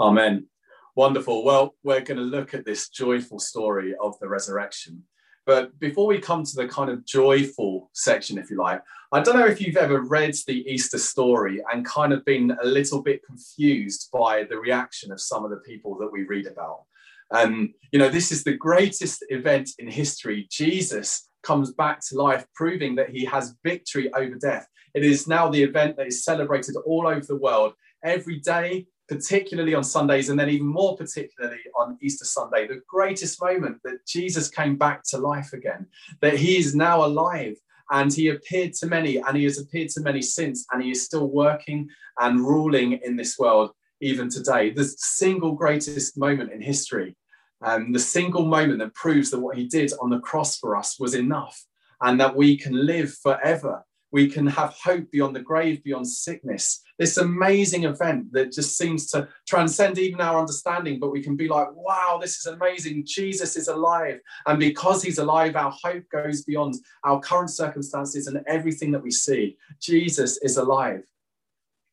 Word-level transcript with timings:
Amen. 0.00 0.46
Wonderful. 0.96 1.44
Well, 1.44 1.74
we're 1.82 2.00
going 2.00 2.16
to 2.16 2.24
look 2.24 2.54
at 2.54 2.64
this 2.64 2.88
joyful 2.88 3.38
story 3.38 3.94
of 4.02 4.18
the 4.18 4.28
resurrection. 4.28 5.02
But 5.44 5.78
before 5.78 6.06
we 6.06 6.18
come 6.18 6.42
to 6.44 6.56
the 6.56 6.68
kind 6.68 6.88
of 6.88 7.04
joyful 7.04 7.90
section, 7.92 8.38
if 8.38 8.50
you 8.50 8.56
like, 8.56 8.82
I 9.12 9.20
don't 9.20 9.38
know 9.38 9.46
if 9.46 9.60
you've 9.60 9.76
ever 9.76 10.00
read 10.00 10.34
the 10.46 10.64
Easter 10.70 10.98
story 10.98 11.62
and 11.70 11.84
kind 11.84 12.12
of 12.12 12.24
been 12.24 12.56
a 12.62 12.66
little 12.66 13.02
bit 13.02 13.24
confused 13.24 14.08
by 14.12 14.44
the 14.44 14.56
reaction 14.56 15.12
of 15.12 15.20
some 15.20 15.44
of 15.44 15.50
the 15.50 15.58
people 15.58 15.98
that 15.98 16.10
we 16.10 16.22
read 16.24 16.46
about. 16.46 16.84
Um, 17.30 17.74
you 17.92 17.98
know, 17.98 18.08
this 18.08 18.32
is 18.32 18.42
the 18.42 18.56
greatest 18.56 19.24
event 19.28 19.70
in 19.78 19.88
history. 19.88 20.46
Jesus 20.50 21.28
comes 21.42 21.72
back 21.72 22.00
to 22.08 22.16
life, 22.16 22.46
proving 22.54 22.94
that 22.96 23.10
he 23.10 23.24
has 23.26 23.56
victory 23.64 24.10
over 24.14 24.36
death. 24.36 24.66
It 24.94 25.04
is 25.04 25.28
now 25.28 25.48
the 25.48 25.62
event 25.62 25.96
that 25.96 26.06
is 26.06 26.24
celebrated 26.24 26.76
all 26.86 27.06
over 27.06 27.24
the 27.24 27.36
world. 27.36 27.74
Every 28.02 28.40
day, 28.40 28.86
particularly 29.10 29.74
on 29.74 29.82
Sundays, 29.82 30.28
and 30.28 30.38
then 30.38 30.48
even 30.48 30.68
more 30.68 30.96
particularly 30.96 31.58
on 31.76 31.98
Easter 32.00 32.24
Sunday, 32.24 32.68
the 32.68 32.80
greatest 32.86 33.42
moment 33.42 33.78
that 33.82 34.06
Jesus 34.06 34.48
came 34.48 34.76
back 34.76 35.02
to 35.08 35.18
life 35.18 35.52
again, 35.52 35.88
that 36.20 36.36
he 36.36 36.56
is 36.56 36.76
now 36.76 37.04
alive 37.04 37.56
and 37.90 38.12
he 38.12 38.28
appeared 38.28 38.72
to 38.74 38.86
many, 38.86 39.16
and 39.16 39.36
he 39.36 39.42
has 39.42 39.58
appeared 39.58 39.88
to 39.88 40.00
many 40.00 40.22
since, 40.22 40.64
and 40.70 40.80
he 40.80 40.92
is 40.92 41.04
still 41.04 41.28
working 41.28 41.88
and 42.20 42.38
ruling 42.38 43.00
in 43.04 43.16
this 43.16 43.36
world 43.36 43.72
even 44.00 44.30
today. 44.30 44.70
The 44.70 44.84
single 44.84 45.52
greatest 45.52 46.16
moment 46.16 46.52
in 46.52 46.62
history, 46.62 47.16
um, 47.62 47.92
the 47.92 47.98
single 47.98 48.46
moment 48.46 48.78
that 48.78 48.94
proves 48.94 49.32
that 49.32 49.40
what 49.40 49.56
he 49.56 49.66
did 49.66 49.92
on 50.00 50.10
the 50.10 50.20
cross 50.20 50.56
for 50.56 50.76
us 50.76 51.00
was 51.00 51.14
enough, 51.14 51.60
and 52.00 52.20
that 52.20 52.36
we 52.36 52.56
can 52.56 52.86
live 52.86 53.12
forever 53.12 53.84
we 54.12 54.28
can 54.28 54.46
have 54.46 54.74
hope 54.82 55.10
beyond 55.10 55.36
the 55.36 55.40
grave, 55.40 55.82
beyond 55.84 56.08
sickness. 56.08 56.82
This 56.98 57.16
amazing 57.16 57.84
event 57.84 58.32
that 58.32 58.52
just 58.52 58.76
seems 58.76 59.10
to 59.10 59.28
transcend 59.48 59.98
even 59.98 60.20
our 60.20 60.38
understanding, 60.38 60.98
but 60.98 61.12
we 61.12 61.22
can 61.22 61.36
be 61.36 61.48
like, 61.48 61.68
wow, 61.72 62.18
this 62.20 62.38
is 62.38 62.46
amazing. 62.46 63.04
Jesus 63.06 63.56
is 63.56 63.68
alive. 63.68 64.20
And 64.46 64.58
because 64.58 65.02
he's 65.02 65.18
alive, 65.18 65.56
our 65.56 65.72
hope 65.82 66.04
goes 66.12 66.42
beyond 66.42 66.74
our 67.04 67.20
current 67.20 67.50
circumstances 67.50 68.26
and 68.26 68.42
everything 68.46 68.90
that 68.92 69.02
we 69.02 69.10
see. 69.10 69.56
Jesus 69.80 70.38
is 70.38 70.56
alive. 70.56 71.04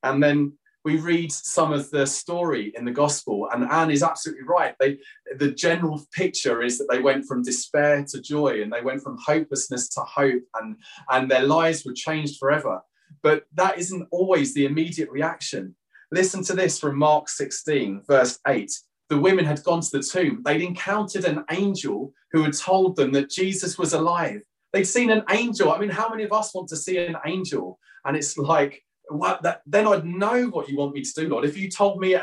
And 0.03 0.21
then 0.21 0.53
we 0.87 1.01
read 1.01 1.29
some 1.33 1.73
of 1.73 1.91
the 1.91 2.07
story 2.07 2.71
in 2.77 2.85
the 2.85 2.91
gospel, 2.91 3.49
and 3.51 3.69
Anne 3.69 3.91
is 3.91 4.01
absolutely 4.01 4.45
right. 4.45 4.73
They, 4.79 4.99
the 5.35 5.51
general 5.51 6.01
picture 6.13 6.61
is 6.61 6.77
that 6.77 6.87
they 6.89 7.01
went 7.01 7.25
from 7.25 7.43
despair 7.43 8.05
to 8.07 8.21
joy, 8.21 8.61
and 8.61 8.71
they 8.71 8.79
went 8.79 9.03
from 9.03 9.17
hopelessness 9.17 9.89
to 9.89 10.01
hope, 10.03 10.43
and, 10.61 10.77
and 11.09 11.29
their 11.29 11.43
lives 11.43 11.83
were 11.83 11.91
changed 11.91 12.37
forever. 12.39 12.79
But 13.21 13.43
that 13.55 13.77
isn't 13.77 14.07
always 14.11 14.53
the 14.53 14.65
immediate 14.65 15.11
reaction. 15.11 15.75
Listen 16.13 16.41
to 16.45 16.53
this 16.53 16.79
from 16.79 16.97
Mark 16.97 17.27
16, 17.27 18.03
verse 18.07 18.39
8. 18.47 18.71
The 19.09 19.19
women 19.19 19.43
had 19.43 19.61
gone 19.65 19.81
to 19.81 19.91
the 19.91 20.01
tomb. 20.01 20.41
They'd 20.45 20.61
encountered 20.61 21.25
an 21.25 21.43
angel 21.51 22.13
who 22.31 22.43
had 22.43 22.53
told 22.53 22.95
them 22.95 23.11
that 23.11 23.29
Jesus 23.29 23.77
was 23.77 23.91
alive. 23.91 24.39
They'd 24.71 24.85
seen 24.85 25.09
an 25.09 25.23
angel. 25.31 25.73
I 25.73 25.79
mean, 25.79 25.89
how 25.89 26.07
many 26.07 26.23
of 26.23 26.31
us 26.31 26.55
want 26.55 26.69
to 26.69 26.77
see 26.77 26.97
an 26.97 27.17
angel? 27.25 27.77
And 28.05 28.15
it's 28.15 28.37
like, 28.37 28.85
well, 29.09 29.39
that, 29.43 29.61
then 29.65 29.87
I'd 29.87 30.05
know 30.05 30.45
what 30.47 30.69
you 30.69 30.77
want 30.77 30.93
me 30.93 31.01
to 31.01 31.13
do, 31.13 31.29
Lord. 31.29 31.45
If 31.45 31.57
you 31.57 31.69
told 31.69 31.99
me 31.99 32.15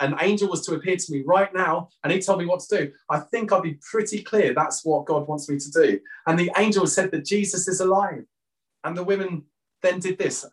an 0.00 0.14
angel 0.20 0.48
was 0.48 0.64
to 0.66 0.74
appear 0.74 0.96
to 0.96 1.12
me 1.12 1.22
right 1.26 1.52
now 1.52 1.88
and 2.02 2.12
he 2.12 2.20
told 2.20 2.38
me 2.38 2.46
what 2.46 2.60
to 2.60 2.76
do, 2.76 2.92
I 3.08 3.20
think 3.20 3.52
I'd 3.52 3.62
be 3.62 3.78
pretty 3.90 4.22
clear 4.22 4.54
that's 4.54 4.84
what 4.84 5.06
God 5.06 5.28
wants 5.28 5.48
me 5.48 5.58
to 5.58 5.70
do. 5.70 6.00
And 6.26 6.38
the 6.38 6.50
angel 6.56 6.86
said 6.86 7.10
that 7.12 7.24
Jesus 7.24 7.68
is 7.68 7.80
alive. 7.80 8.24
And 8.84 8.96
the 8.96 9.04
women 9.04 9.44
then 9.82 10.00
did 10.00 10.18
this. 10.18 10.46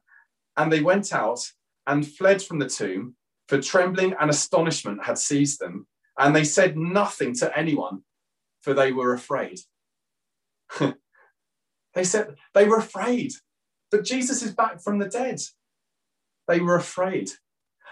And 0.58 0.72
they 0.72 0.82
went 0.82 1.14
out 1.14 1.40
and 1.86 2.06
fled 2.06 2.42
from 2.42 2.60
the 2.60 2.68
tomb, 2.68 3.16
for 3.48 3.62
trembling 3.62 4.14
and 4.20 4.30
astonishment 4.30 5.06
had 5.06 5.18
seized 5.18 5.60
them. 5.60 5.88
And 6.20 6.36
they 6.36 6.44
said 6.44 6.78
nothing 6.78 7.34
to 7.36 7.58
anyone, 7.58 8.02
for 8.62 8.74
they 8.74 8.92
were 8.92 9.14
afraid. 9.14 9.60
they 10.80 12.04
said 12.04 12.36
they 12.54 12.66
were 12.66 12.78
afraid. 12.78 13.34
But 13.92 14.04
Jesus 14.04 14.44
is 14.44 14.54
back 14.54 14.82
from 14.82 15.00
the 15.00 15.08
dead. 15.08 15.40
They 16.48 16.60
were 16.60 16.76
afraid. 16.76 17.32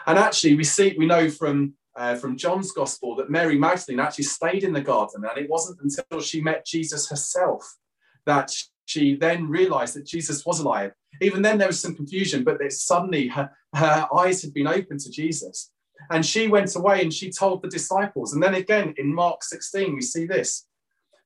And 0.07 0.17
actually, 0.17 0.55
we 0.55 0.63
see, 0.63 0.95
we 0.97 1.05
know 1.05 1.29
from 1.29 1.73
uh, 1.95 2.16
from 2.16 2.38
John's 2.38 2.73
gospel 2.73 3.16
that 3.16 3.29
Mary 3.29 3.57
Magdalene 3.57 4.01
actually 4.01 4.25
stayed 4.25 4.66
in 4.66 4.73
the 4.73 4.81
garden, 4.81 5.23
and 5.23 5.38
it 5.38 5.49
wasn't 5.49 5.79
until 5.81 6.19
she 6.19 6.41
met 6.41 6.66
Jesus 6.66 7.09
herself 7.09 7.77
that 8.25 8.51
she 8.85 9.16
then 9.16 9.47
realized 9.47 9.95
that 9.95 10.05
Jesus 10.05 10.45
was 10.45 10.59
alive. 10.59 10.91
Even 11.21 11.41
then, 11.41 11.57
there 11.57 11.67
was 11.67 11.79
some 11.79 11.95
confusion, 11.95 12.43
but 12.43 12.59
suddenly 12.71 13.27
her, 13.29 13.49
her 13.73 14.07
eyes 14.17 14.41
had 14.41 14.53
been 14.53 14.67
opened 14.67 14.99
to 15.01 15.11
Jesus. 15.11 15.72
And 16.11 16.25
she 16.25 16.47
went 16.47 16.75
away 16.75 17.01
and 17.01 17.13
she 17.13 17.31
told 17.31 17.61
the 17.61 17.69
disciples. 17.69 18.33
And 18.33 18.43
then 18.43 18.55
again 18.55 18.93
in 18.97 19.13
Mark 19.13 19.43
16, 19.43 19.95
we 19.95 20.01
see 20.01 20.25
this. 20.25 20.67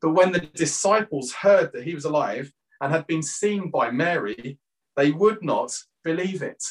But 0.02 0.12
when 0.12 0.32
the 0.32 0.40
disciples 0.40 1.34
heard 1.34 1.72
that 1.74 1.84
he 1.84 1.96
was 1.96 2.06
alive 2.06 2.54
and 2.80 2.92
had 2.92 3.08
been 3.08 3.24
seen 3.24 3.70
by 3.70 3.92
Mary, 3.92 4.60
they 4.96 5.12
would 5.12 5.44
not 5.44 5.76
believe 6.04 6.42
it. 6.42 6.64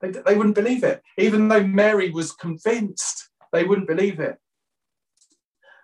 They, 0.00 0.10
they 0.10 0.36
wouldn't 0.36 0.54
believe 0.54 0.84
it. 0.84 1.02
Even 1.16 1.48
though 1.48 1.64
Mary 1.64 2.10
was 2.10 2.32
convinced, 2.32 3.30
they 3.52 3.64
wouldn't 3.64 3.88
believe 3.88 4.20
it. 4.20 4.36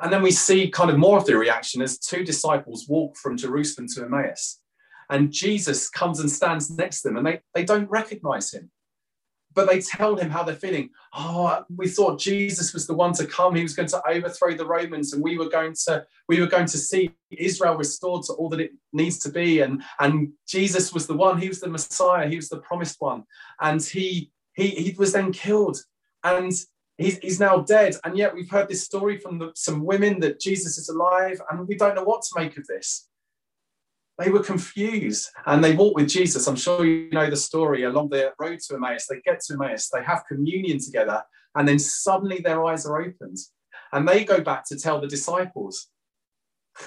And 0.01 0.13
then 0.13 0.23
we 0.23 0.31
see 0.31 0.71
kind 0.71 0.91
of 0.91 0.99
more 0.99 1.19
of 1.19 1.27
the 1.27 1.37
reaction 1.37 1.81
as 1.83 1.99
two 1.99 2.25
disciples 2.25 2.87
walk 2.89 3.17
from 3.17 3.37
Jerusalem 3.37 3.87
to 3.95 4.05
Emmaus. 4.05 4.61
And 5.11 5.33
Jesus 5.33 5.89
comes 5.89 6.21
and 6.21 6.31
stands 6.31 6.71
next 6.71 7.03
to 7.03 7.09
them, 7.09 7.19
and 7.19 7.27
they, 7.27 7.41
they 7.55 7.65
don't 7.65 7.91
recognize 7.91 8.53
him 8.53 8.71
but 9.55 9.69
they 9.69 9.81
tell 9.81 10.17
him 10.17 10.31
how 10.31 10.43
they're 10.43 10.57
feeling. 10.57 10.91
Oh, 11.15 11.65
we 11.75 11.89
thought 11.89 12.19
Jesus 12.19 12.75
was 12.75 12.87
the 12.87 12.95
one 12.95 13.13
to 13.15 13.27
come. 13.27 13.55
He 13.55 13.63
was 13.63 13.75
going 13.75 13.89
to 13.89 14.03
overthrow 14.09 14.55
the 14.55 14.67
Romans, 14.67 15.13
and 15.13 15.23
we 15.23 15.39
were 15.39 15.49
going 15.49 15.75
to 15.87 16.05
we 16.29 16.41
were 16.41 16.47
going 16.47 16.67
to 16.67 16.79
see 16.79 17.11
Israel 17.31 17.77
restored 17.77 18.25
to 18.25 18.33
all 18.35 18.49
that 18.51 18.61
it 18.61 18.73
needs 18.93 19.19
to 19.21 19.31
be. 19.31 19.61
And 19.61 19.83
and 20.01 20.33
Jesus 20.47 20.93
was 20.93 21.07
the 21.07 21.17
one. 21.17 21.41
He 21.41 21.49
was 21.49 21.61
the 21.61 21.69
Messiah. 21.69 22.29
He 22.29 22.37
was 22.37 22.49
the 22.49 22.59
promised 22.59 23.01
one. 23.01 23.25
And 23.61 23.83
he 23.83 24.31
he 24.55 24.69
he 24.71 24.95
was 24.99 25.13
then 25.13 25.33
killed, 25.33 25.79
and 26.23 26.53
he's 26.99 27.19
he's 27.19 27.41
now 27.41 27.59
dead. 27.59 27.97
And 28.05 28.17
yet 28.17 28.35
we've 28.35 28.51
heard 28.51 28.69
this 28.69 28.85
story 28.85 29.19
from 29.19 29.39
the, 29.39 29.53
some 29.55 29.85
women 29.85 30.21
that 30.21 30.41
Jesus 30.41 30.79
is 30.79 30.89
alive, 30.89 31.41
and 31.51 31.69
we 31.69 31.77
don't 31.77 31.95
know 31.95 32.05
what 32.05 32.23
to 32.23 32.41
make 32.41 32.57
of 32.57 32.67
this. 32.67 33.09
They 34.19 34.31
were 34.31 34.43
confused 34.43 35.31
and 35.47 35.63
they 35.63 35.75
walk 35.75 35.97
with 35.97 36.09
Jesus. 36.09 36.47
I'm 36.47 36.57
sure 36.57 36.85
you 36.85 37.11
know 37.11 37.29
the 37.29 37.37
story 37.37 37.83
along 37.83 38.11
the 38.11 38.33
road 38.39 38.61
to 38.61 38.75
Emmaus. 38.75 39.07
They 39.07 39.21
get 39.25 39.41
to 39.47 39.55
Emmaus, 39.55 39.91
they 39.91 40.05
have 40.05 40.25
communion 40.29 40.79
together, 40.79 41.23
and 41.57 41.67
then 41.67 41.79
suddenly 41.79 42.39
their 42.39 42.65
eyes 42.65 42.87
are 42.87 43.01
opened 43.01 43.39
and 43.93 44.07
they 44.07 44.25
go 44.25 44.41
back 44.41 44.65
to 44.67 44.79
tell 44.79 45.01
the 45.01 45.09
disciples. 45.09 45.89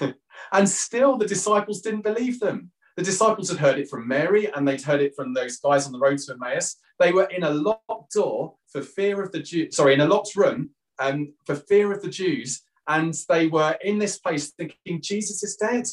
and 0.52 0.68
still 0.68 1.16
the 1.16 1.26
disciples 1.26 1.80
didn't 1.82 2.02
believe 2.02 2.40
them. 2.40 2.70
The 2.96 3.04
disciples 3.04 3.48
had 3.48 3.58
heard 3.58 3.78
it 3.78 3.88
from 3.88 4.08
Mary 4.08 4.50
and 4.52 4.66
they'd 4.66 4.82
heard 4.82 5.00
it 5.00 5.14
from 5.14 5.32
those 5.32 5.58
guys 5.58 5.86
on 5.86 5.92
the 5.92 5.98
road 5.98 6.18
to 6.18 6.32
Emmaus. 6.32 6.76
They 6.98 7.12
were 7.12 7.24
in 7.24 7.44
a 7.44 7.50
locked 7.50 8.12
door 8.12 8.56
for 8.70 8.82
fear 8.82 9.22
of 9.22 9.32
the 9.32 9.40
Jews, 9.40 9.76
sorry, 9.76 9.94
in 9.94 10.00
a 10.00 10.08
locked 10.08 10.34
room 10.34 10.70
um, 10.98 11.32
for 11.46 11.54
fear 11.54 11.92
of 11.92 12.02
the 12.02 12.10
Jews. 12.10 12.62
And 12.88 13.14
they 13.28 13.46
were 13.46 13.76
in 13.82 13.98
this 13.98 14.18
place 14.18 14.50
thinking, 14.50 15.00
Jesus 15.02 15.42
is 15.42 15.56
dead 15.56 15.86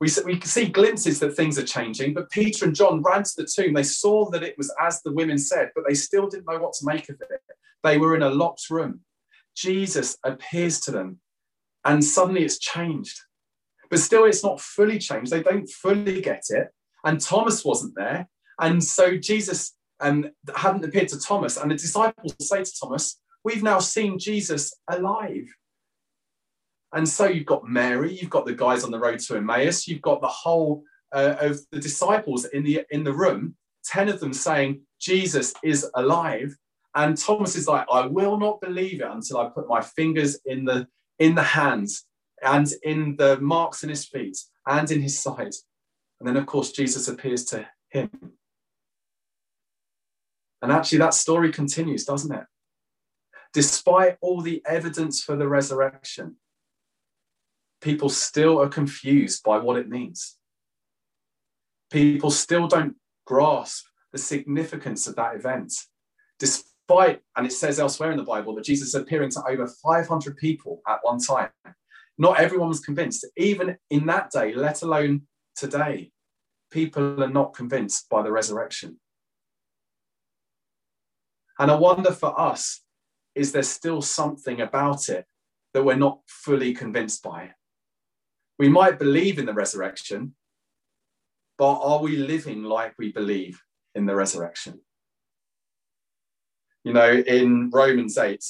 we, 0.00 0.08
we 0.24 0.40
see 0.40 0.66
glimpses 0.66 1.20
that 1.20 1.34
things 1.34 1.58
are 1.58 1.64
changing, 1.64 2.12
but 2.12 2.30
Peter 2.30 2.66
and 2.66 2.74
John 2.74 3.02
ran 3.02 3.22
to 3.22 3.32
the 3.36 3.46
tomb. 3.46 3.72
They 3.74 3.82
saw 3.82 4.30
that 4.30 4.42
it 4.42 4.56
was 4.58 4.74
as 4.80 5.02
the 5.02 5.12
women 5.12 5.38
said, 5.38 5.70
but 5.74 5.84
they 5.88 5.94
still 5.94 6.28
didn't 6.28 6.46
know 6.50 6.58
what 6.58 6.74
to 6.74 6.86
make 6.86 7.08
of 7.08 7.16
it. 7.20 7.40
They 7.82 7.96
were 7.98 8.14
in 8.14 8.22
a 8.22 8.30
locked 8.30 8.68
room. 8.68 9.00
Jesus 9.54 10.18
appears 10.22 10.80
to 10.80 10.90
them, 10.90 11.20
and 11.84 12.04
suddenly 12.04 12.44
it's 12.44 12.58
changed. 12.58 13.20
But 13.88 14.00
still, 14.00 14.24
it's 14.24 14.42
not 14.42 14.60
fully 14.60 14.98
changed. 14.98 15.30
They 15.30 15.42
don't 15.42 15.68
fully 15.68 16.20
get 16.20 16.44
it. 16.50 16.68
And 17.04 17.20
Thomas 17.20 17.64
wasn't 17.64 17.94
there. 17.94 18.28
And 18.60 18.82
so 18.82 19.16
Jesus 19.16 19.74
um, 20.00 20.30
hadn't 20.54 20.84
appeared 20.84 21.08
to 21.08 21.20
Thomas. 21.20 21.56
And 21.56 21.70
the 21.70 21.76
disciples 21.76 22.34
say 22.40 22.64
to 22.64 22.72
Thomas, 22.80 23.20
We've 23.44 23.62
now 23.62 23.78
seen 23.78 24.18
Jesus 24.18 24.74
alive. 24.90 25.46
And 26.92 27.08
so 27.08 27.26
you've 27.26 27.46
got 27.46 27.68
Mary, 27.68 28.14
you've 28.14 28.30
got 28.30 28.46
the 28.46 28.54
guys 28.54 28.84
on 28.84 28.90
the 28.90 28.98
road 28.98 29.18
to 29.20 29.36
Emmaus, 29.36 29.86
you've 29.86 30.02
got 30.02 30.20
the 30.20 30.28
whole 30.28 30.82
uh, 31.12 31.36
of 31.40 31.58
the 31.72 31.80
disciples 31.80 32.44
in 32.46 32.62
the 32.64 32.82
in 32.90 33.04
the 33.04 33.12
room, 33.12 33.56
ten 33.84 34.08
of 34.08 34.20
them 34.20 34.32
saying 34.32 34.80
Jesus 35.00 35.54
is 35.62 35.86
alive, 35.94 36.56
and 36.94 37.16
Thomas 37.16 37.56
is 37.56 37.68
like, 37.68 37.86
I 37.92 38.06
will 38.06 38.38
not 38.38 38.60
believe 38.60 39.00
it 39.00 39.08
until 39.10 39.38
I 39.38 39.48
put 39.48 39.68
my 39.68 39.80
fingers 39.80 40.38
in 40.46 40.64
the 40.64 40.86
in 41.18 41.34
the 41.34 41.42
hands 41.42 42.04
and 42.42 42.68
in 42.82 43.16
the 43.16 43.38
marks 43.40 43.82
in 43.82 43.88
his 43.88 44.04
feet 44.04 44.38
and 44.66 44.90
in 44.90 45.00
his 45.00 45.18
side. 45.18 45.54
And 46.20 46.28
then, 46.28 46.36
of 46.36 46.46
course, 46.46 46.72
Jesus 46.72 47.08
appears 47.08 47.44
to 47.46 47.66
him. 47.90 48.10
And 50.62 50.72
actually, 50.72 50.98
that 50.98 51.14
story 51.14 51.52
continues, 51.52 52.04
doesn't 52.04 52.34
it? 52.34 52.44
Despite 53.52 54.16
all 54.20 54.40
the 54.40 54.62
evidence 54.66 55.22
for 55.22 55.36
the 55.36 55.48
resurrection, 55.48 56.36
people 57.86 58.08
still 58.08 58.60
are 58.60 58.68
confused 58.68 59.44
by 59.44 59.58
what 59.58 59.78
it 59.78 59.88
means. 59.88 60.38
People 61.92 62.32
still 62.32 62.66
don't 62.66 62.96
grasp 63.26 63.84
the 64.10 64.18
significance 64.18 65.06
of 65.06 65.14
that 65.14 65.36
event, 65.36 65.72
despite 66.40 67.20
and 67.36 67.46
it 67.46 67.52
says 67.52 67.78
elsewhere 67.78 68.10
in 68.10 68.16
the 68.16 68.24
Bible 68.24 68.56
that 68.56 68.64
Jesus 68.64 68.94
appearing 68.94 69.30
to 69.30 69.42
over 69.48 69.68
500 69.68 70.36
people 70.36 70.80
at 70.88 70.98
one 71.02 71.20
time. 71.20 71.50
Not 72.18 72.40
everyone 72.40 72.70
was 72.70 72.80
convinced. 72.80 73.24
Even 73.36 73.76
in 73.90 74.06
that 74.06 74.32
day, 74.32 74.52
let 74.52 74.82
alone 74.82 75.22
today, 75.54 76.10
people 76.72 77.22
are 77.22 77.30
not 77.30 77.54
convinced 77.54 78.08
by 78.08 78.20
the 78.22 78.32
resurrection. 78.32 78.98
And 81.60 81.70
I 81.70 81.76
wonder 81.76 82.10
for 82.10 82.38
us, 82.38 82.80
is 83.36 83.52
there 83.52 83.62
still 83.62 84.02
something 84.02 84.60
about 84.60 85.08
it 85.08 85.24
that 85.72 85.84
we're 85.84 85.94
not 85.94 86.18
fully 86.26 86.74
convinced 86.74 87.22
by? 87.22 87.52
We 88.58 88.68
might 88.68 88.98
believe 88.98 89.38
in 89.38 89.46
the 89.46 89.52
resurrection, 89.52 90.34
but 91.58 91.78
are 91.80 92.00
we 92.00 92.16
living 92.16 92.62
like 92.62 92.94
we 92.98 93.12
believe 93.12 93.60
in 93.94 94.06
the 94.06 94.14
resurrection? 94.14 94.80
You 96.84 96.92
know, 96.92 97.12
in 97.12 97.70
Romans 97.70 98.16
8, 98.16 98.42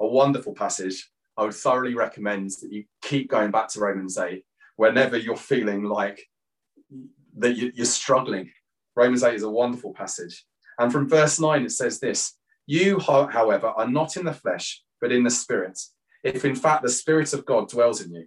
a 0.00 0.06
wonderful 0.06 0.54
passage, 0.54 1.10
I 1.36 1.44
would 1.44 1.54
thoroughly 1.54 1.94
recommend 1.94 2.50
that 2.60 2.72
you 2.72 2.84
keep 3.02 3.30
going 3.30 3.50
back 3.50 3.68
to 3.68 3.80
Romans 3.80 4.18
8 4.18 4.44
whenever 4.76 5.16
you're 5.16 5.36
feeling 5.36 5.84
like 5.84 6.26
that 7.36 7.56
you're 7.56 7.86
struggling. 7.86 8.50
Romans 8.96 9.22
8 9.22 9.34
is 9.34 9.42
a 9.44 9.50
wonderful 9.50 9.92
passage. 9.92 10.44
And 10.78 10.92
from 10.92 11.08
verse 11.08 11.38
9, 11.38 11.64
it 11.64 11.72
says 11.72 12.00
this 12.00 12.34
You, 12.66 12.98
however, 12.98 13.68
are 13.68 13.88
not 13.88 14.16
in 14.16 14.24
the 14.24 14.32
flesh, 14.32 14.82
but 15.00 15.12
in 15.12 15.22
the 15.22 15.30
spirit, 15.30 15.78
if 16.24 16.44
in 16.44 16.56
fact 16.56 16.82
the 16.82 16.88
spirit 16.88 17.32
of 17.32 17.46
God 17.46 17.68
dwells 17.68 18.00
in 18.00 18.12
you. 18.12 18.26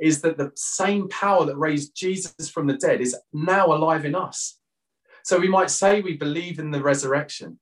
is 0.00 0.22
that 0.22 0.36
the 0.36 0.50
same 0.54 1.08
power 1.08 1.44
that 1.44 1.56
raised 1.56 1.94
Jesus 1.94 2.48
from 2.48 2.66
the 2.66 2.76
dead 2.76 3.00
is 3.00 3.16
now 3.32 3.66
alive 3.66 4.04
in 4.04 4.14
us. 4.14 4.58
So 5.24 5.38
we 5.38 5.48
might 5.48 5.70
say 5.70 6.00
we 6.00 6.16
believe 6.16 6.58
in 6.58 6.70
the 6.70 6.82
resurrection, 6.82 7.58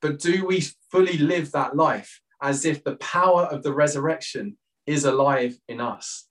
but 0.00 0.18
do 0.18 0.44
we 0.44 0.64
fully 0.90 1.16
live 1.16 1.52
that 1.52 1.76
life 1.76 2.20
as 2.42 2.64
if 2.64 2.82
the 2.82 2.96
power 2.96 3.44
of 3.44 3.62
the 3.62 3.72
resurrection 3.72 4.58
is 4.86 5.04
alive 5.04 5.56
in 5.68 5.80
us? 5.80 6.28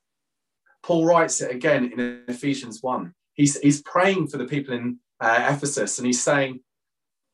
Paul 0.84 1.06
writes 1.06 1.42
it 1.42 1.52
again 1.52 1.92
in 1.94 2.24
Ephesians 2.28 2.80
1. 2.82 3.14
He's, 3.34 3.58
he's 3.60 3.82
praying 3.84 4.28
for 4.28 4.38
the 4.38 4.46
people 4.46 4.74
in 4.74 5.00
uh, 5.22 5.48
Ephesus 5.50 5.98
and 6.00 6.06
he's 6.06 6.22
saying, 6.22 6.60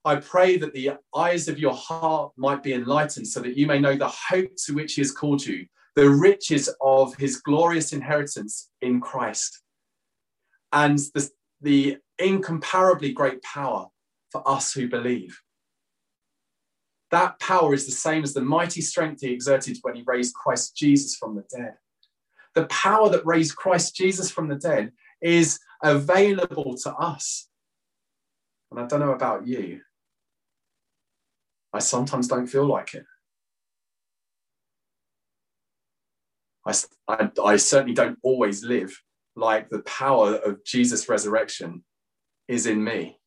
I 0.05 0.17
pray 0.17 0.57
that 0.57 0.73
the 0.73 0.91
eyes 1.15 1.47
of 1.47 1.59
your 1.59 1.73
heart 1.73 2.31
might 2.37 2.61
be 2.61 2.73
enlightened 2.73 3.27
so 3.27 3.39
that 3.41 3.57
you 3.57 3.65
may 3.65 3.79
know 3.79 3.95
the 3.95 4.07
hope 4.07 4.51
to 4.65 4.73
which 4.73 4.93
he 4.93 5.01
has 5.01 5.11
called 5.11 5.45
you, 5.45 5.65
the 5.97 6.07
riches 6.07 6.69
of 6.79 7.15
his 7.15 7.37
glorious 7.37 7.91
inheritance 7.91 8.69
in 8.83 9.01
Christ, 9.01 9.63
and 10.71 10.99
the, 11.15 11.27
the 11.59 11.97
incomparably 12.19 13.11
great 13.11 13.41
power 13.41 13.87
for 14.31 14.47
us 14.47 14.71
who 14.71 14.87
believe. 14.87 15.41
That 17.09 17.39
power 17.39 17.73
is 17.73 17.87
the 17.87 17.93
same 17.93 18.21
as 18.21 18.35
the 18.35 18.41
mighty 18.41 18.79
strength 18.81 19.21
he 19.21 19.31
exerted 19.31 19.79
when 19.81 19.95
he 19.95 20.03
raised 20.05 20.35
Christ 20.35 20.75
Jesus 20.75 21.15
from 21.15 21.35
the 21.35 21.45
dead. 21.49 21.73
The 22.53 22.67
power 22.67 23.09
that 23.09 23.25
raised 23.25 23.55
Christ 23.55 23.95
Jesus 23.95 24.29
from 24.29 24.49
the 24.49 24.55
dead 24.55 24.91
is 25.19 25.59
available 25.81 26.77
to 26.83 26.93
us. 26.93 27.49
And 28.69 28.79
I 28.79 28.85
don't 28.85 28.99
know 28.99 29.13
about 29.13 29.47
you, 29.47 29.81
I 31.73 31.79
sometimes 31.79 32.27
don't 32.27 32.45
feel 32.45 32.67
like 32.67 32.93
it. 32.93 33.05
I, 36.67 36.73
I, 37.07 37.29
I 37.43 37.55
certainly 37.55 37.93
don't 37.93 38.19
always 38.23 38.63
live 38.63 39.01
like 39.35 39.69
the 39.69 39.83
power 39.83 40.35
of 40.35 40.63
Jesus' 40.65 41.07
resurrection 41.07 41.83
is 42.47 42.65
in 42.65 42.83
me. 42.83 43.19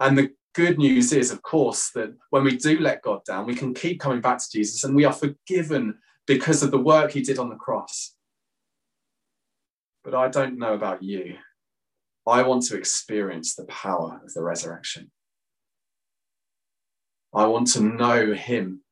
And 0.00 0.16
the 0.16 0.30
good 0.54 0.78
news 0.78 1.12
is, 1.12 1.30
of 1.30 1.42
course, 1.42 1.90
that 1.94 2.14
when 2.30 2.44
we 2.44 2.56
do 2.56 2.78
let 2.78 3.02
God 3.02 3.24
down, 3.24 3.46
we 3.46 3.54
can 3.54 3.74
keep 3.74 4.00
coming 4.00 4.20
back 4.20 4.38
to 4.38 4.50
Jesus 4.50 4.84
and 4.84 4.94
we 4.94 5.04
are 5.04 5.12
forgiven 5.12 5.98
because 6.26 6.62
of 6.62 6.70
the 6.70 6.78
work 6.78 7.12
he 7.12 7.20
did 7.20 7.38
on 7.38 7.50
the 7.50 7.56
cross. 7.56 8.14
But 10.02 10.14
I 10.14 10.28
don't 10.28 10.58
know 10.58 10.74
about 10.74 11.02
you. 11.02 11.36
I 12.26 12.42
want 12.42 12.62
to 12.64 12.76
experience 12.76 13.54
the 13.54 13.64
power 13.64 14.20
of 14.24 14.32
the 14.32 14.42
resurrection. 14.42 15.10
I 17.34 17.46
want 17.46 17.66
to 17.72 17.82
know 17.82 18.32
him 18.32 18.83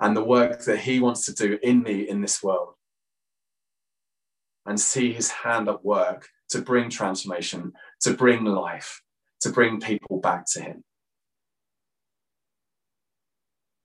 and 0.00 0.16
the 0.16 0.24
work 0.24 0.64
that 0.64 0.80
he 0.80 1.00
wants 1.00 1.24
to 1.26 1.34
do 1.34 1.58
in 1.62 1.82
me 1.82 2.08
in 2.08 2.20
this 2.20 2.42
world 2.42 2.74
and 4.66 4.78
see 4.78 5.12
his 5.12 5.30
hand 5.30 5.68
at 5.68 5.84
work 5.84 6.28
to 6.50 6.60
bring 6.60 6.90
transformation, 6.90 7.72
to 8.00 8.14
bring 8.14 8.44
life, 8.44 9.02
to 9.40 9.50
bring 9.50 9.80
people 9.80 10.20
back 10.20 10.44
to 10.52 10.60
him. 10.60 10.84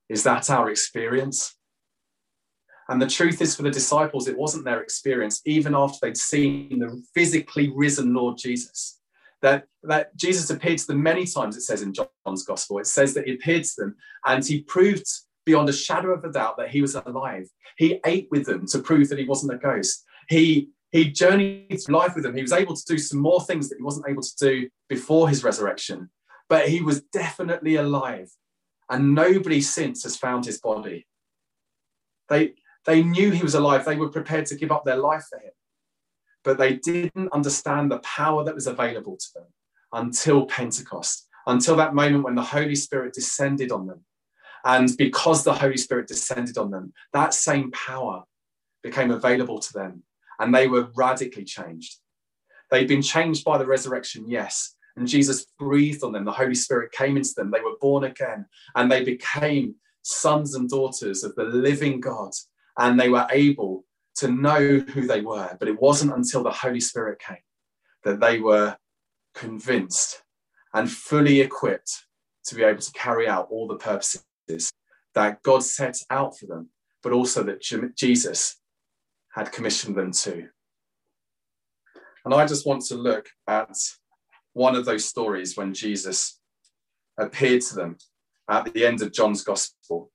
Is 0.08 0.22
that 0.24 0.50
our 0.50 0.70
experience? 0.70 1.56
And 2.88 3.00
the 3.00 3.06
truth 3.06 3.40
is, 3.40 3.56
for 3.56 3.62
the 3.62 3.70
disciples, 3.70 4.28
it 4.28 4.36
wasn't 4.36 4.66
their 4.66 4.82
experience, 4.82 5.40
even 5.46 5.74
after 5.74 5.98
they'd 6.02 6.16
seen 6.16 6.78
the 6.80 7.02
physically 7.14 7.72
risen 7.74 8.12
Lord 8.12 8.36
Jesus. 8.36 9.00
That, 9.40 9.64
that 9.82 10.14
Jesus 10.16 10.50
appeared 10.50 10.78
to 10.78 10.86
them 10.86 11.02
many 11.02 11.26
times, 11.26 11.56
it 11.56 11.62
says 11.62 11.82
in 11.82 11.94
John's 11.94 12.44
gospel. 12.44 12.78
It 12.78 12.86
says 12.86 13.14
that 13.14 13.26
he 13.26 13.34
appeared 13.34 13.64
to 13.64 13.72
them 13.76 13.96
and 14.26 14.44
he 14.44 14.62
proved 14.62 15.06
beyond 15.44 15.68
a 15.68 15.72
shadow 15.72 16.12
of 16.12 16.24
a 16.24 16.32
doubt 16.32 16.56
that 16.56 16.70
he 16.70 16.80
was 16.80 16.94
alive. 16.94 17.48
He 17.76 18.00
ate 18.06 18.28
with 18.30 18.46
them 18.46 18.66
to 18.68 18.78
prove 18.78 19.08
that 19.08 19.18
he 19.18 19.26
wasn't 19.26 19.54
a 19.54 19.58
ghost. 19.58 20.04
He 20.28 20.70
he 20.94 21.10
journeyed 21.10 21.80
through 21.84 21.96
life 21.96 22.14
with 22.14 22.22
them. 22.22 22.36
He 22.36 22.42
was 22.42 22.52
able 22.52 22.76
to 22.76 22.84
do 22.86 22.98
some 22.98 23.18
more 23.18 23.40
things 23.40 23.68
that 23.68 23.78
he 23.78 23.82
wasn't 23.82 24.06
able 24.08 24.22
to 24.22 24.36
do 24.38 24.68
before 24.88 25.28
his 25.28 25.42
resurrection, 25.42 26.08
but 26.48 26.68
he 26.68 26.82
was 26.82 27.02
definitely 27.12 27.74
alive. 27.74 28.30
And 28.88 29.12
nobody 29.12 29.60
since 29.60 30.04
has 30.04 30.16
found 30.16 30.44
his 30.44 30.60
body. 30.60 31.08
They, 32.28 32.54
they 32.86 33.02
knew 33.02 33.32
he 33.32 33.42
was 33.42 33.56
alive. 33.56 33.84
They 33.84 33.96
were 33.96 34.08
prepared 34.08 34.46
to 34.46 34.54
give 34.54 34.70
up 34.70 34.84
their 34.84 34.96
life 34.96 35.24
for 35.28 35.40
him. 35.40 35.50
But 36.44 36.58
they 36.58 36.74
didn't 36.74 37.32
understand 37.32 37.90
the 37.90 37.98
power 37.98 38.44
that 38.44 38.54
was 38.54 38.68
available 38.68 39.16
to 39.16 39.26
them 39.34 39.46
until 39.92 40.46
Pentecost, 40.46 41.26
until 41.48 41.74
that 41.74 41.94
moment 41.94 42.22
when 42.22 42.36
the 42.36 42.42
Holy 42.42 42.76
Spirit 42.76 43.14
descended 43.14 43.72
on 43.72 43.88
them. 43.88 44.04
And 44.64 44.90
because 44.96 45.44
the 45.44 45.54
Holy 45.54 45.76
Spirit 45.76 46.08
descended 46.08 46.56
on 46.56 46.70
them, 46.70 46.92
that 47.12 47.34
same 47.34 47.70
power 47.72 48.24
became 48.82 49.10
available 49.10 49.58
to 49.58 49.72
them 49.72 50.02
and 50.40 50.54
they 50.54 50.66
were 50.68 50.88
radically 50.94 51.44
changed. 51.44 51.98
They'd 52.70 52.88
been 52.88 53.02
changed 53.02 53.44
by 53.44 53.58
the 53.58 53.66
resurrection, 53.66 54.24
yes. 54.28 54.74
And 54.96 55.06
Jesus 55.06 55.46
breathed 55.58 56.02
on 56.02 56.12
them. 56.12 56.24
The 56.24 56.32
Holy 56.32 56.54
Spirit 56.54 56.92
came 56.92 57.16
into 57.16 57.34
them. 57.36 57.50
They 57.50 57.60
were 57.60 57.76
born 57.80 58.04
again 58.04 58.46
and 58.74 58.90
they 58.90 59.04
became 59.04 59.74
sons 60.02 60.54
and 60.54 60.68
daughters 60.68 61.24
of 61.24 61.34
the 61.34 61.44
living 61.44 62.00
God. 62.00 62.30
And 62.78 62.98
they 62.98 63.08
were 63.08 63.26
able 63.30 63.84
to 64.16 64.28
know 64.28 64.78
who 64.78 65.06
they 65.06 65.20
were. 65.20 65.56
But 65.58 65.68
it 65.68 65.80
wasn't 65.80 66.14
until 66.14 66.42
the 66.42 66.50
Holy 66.50 66.80
Spirit 66.80 67.18
came 67.18 67.36
that 68.04 68.20
they 68.20 68.38
were 68.38 68.76
convinced 69.34 70.22
and 70.72 70.90
fully 70.90 71.40
equipped 71.40 72.06
to 72.46 72.54
be 72.54 72.62
able 72.62 72.80
to 72.80 72.92
carry 72.92 73.26
out 73.26 73.48
all 73.50 73.66
the 73.66 73.76
purposes 73.76 74.24
that 75.14 75.42
God 75.42 75.62
set 75.62 75.98
out 76.10 76.38
for 76.38 76.46
them, 76.46 76.70
but 77.02 77.12
also 77.12 77.42
that 77.44 77.62
Jesus 77.96 78.56
had 79.34 79.52
commissioned 79.52 79.96
them 79.96 80.12
to. 80.12 80.48
And 82.24 82.32
I 82.32 82.46
just 82.46 82.66
want 82.66 82.82
to 82.86 82.94
look 82.94 83.28
at 83.46 83.76
one 84.54 84.74
of 84.76 84.84
those 84.84 85.04
stories 85.04 85.56
when 85.56 85.74
Jesus 85.74 86.40
appeared 87.18 87.62
to 87.62 87.74
them 87.74 87.98
at 88.50 88.72
the 88.72 88.86
end 88.86 89.02
of 89.02 89.12
John's 89.12 89.42
gospel. 89.42 90.10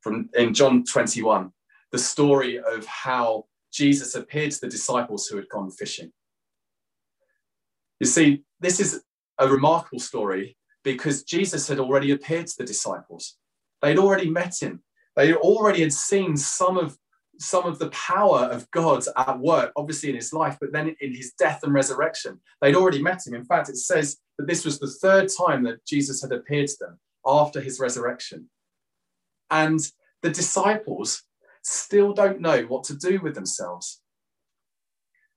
From 0.00 0.28
in 0.34 0.54
John 0.54 0.84
21, 0.84 1.52
the 1.92 1.98
story 1.98 2.58
of 2.58 2.86
how 2.86 3.46
Jesus 3.72 4.14
appeared 4.14 4.50
to 4.52 4.60
the 4.62 4.68
disciples 4.68 5.26
who 5.26 5.36
had 5.36 5.48
gone 5.48 5.70
fishing. 5.70 6.12
You 8.00 8.06
see, 8.06 8.42
this 8.60 8.80
is 8.80 9.02
a 9.38 9.48
remarkable 9.48 10.00
story 10.00 10.56
because 10.82 11.22
Jesus 11.22 11.68
had 11.68 11.78
already 11.78 12.12
appeared 12.12 12.46
to 12.46 12.54
the 12.58 12.64
disciples. 12.64 13.36
They'd 13.82 13.98
already 13.98 14.30
met 14.30 14.54
him. 14.60 14.82
They 15.16 15.34
already 15.34 15.80
had 15.80 15.92
seen 15.92 16.36
some 16.36 16.78
of 16.78 16.96
some 17.38 17.64
of 17.64 17.78
the 17.78 17.88
power 17.88 18.40
of 18.40 18.70
God 18.70 19.02
at 19.16 19.38
work, 19.38 19.72
obviously 19.74 20.10
in 20.10 20.14
his 20.14 20.32
life, 20.32 20.58
but 20.60 20.72
then 20.72 20.94
in 21.00 21.14
his 21.14 21.32
death 21.38 21.60
and 21.62 21.72
resurrection. 21.72 22.38
They'd 22.60 22.76
already 22.76 23.02
met 23.02 23.26
him. 23.26 23.34
In 23.34 23.46
fact, 23.46 23.70
it 23.70 23.78
says 23.78 24.18
that 24.36 24.46
this 24.46 24.64
was 24.64 24.78
the 24.78 24.90
third 24.90 25.30
time 25.36 25.62
that 25.64 25.84
Jesus 25.86 26.20
had 26.20 26.32
appeared 26.32 26.68
to 26.68 26.76
them 26.78 27.00
after 27.24 27.62
his 27.62 27.80
resurrection. 27.80 28.50
And 29.50 29.80
the 30.20 30.28
disciples 30.28 31.22
still 31.62 32.12
don't 32.12 32.42
know 32.42 32.62
what 32.64 32.84
to 32.84 32.96
do 32.96 33.20
with 33.22 33.34
themselves. 33.34 34.02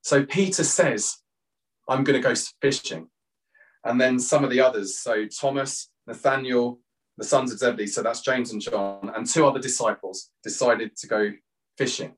So 0.02 0.26
Peter 0.26 0.62
says, 0.62 1.16
I'm 1.88 2.04
going 2.04 2.20
to 2.20 2.28
go 2.28 2.34
fishing. 2.60 3.08
And 3.82 3.98
then 3.98 4.18
some 4.18 4.44
of 4.44 4.50
the 4.50 4.60
others, 4.60 4.98
so 4.98 5.26
Thomas, 5.26 5.90
Nathaniel, 6.06 6.80
the 7.16 7.24
sons 7.24 7.52
of 7.52 7.58
Zebedee, 7.58 7.86
so 7.86 8.02
that's 8.02 8.22
James 8.22 8.52
and 8.52 8.60
John, 8.60 9.12
and 9.14 9.26
two 9.26 9.46
other 9.46 9.60
disciples 9.60 10.30
decided 10.42 10.96
to 10.96 11.06
go 11.06 11.32
fishing. 11.78 12.14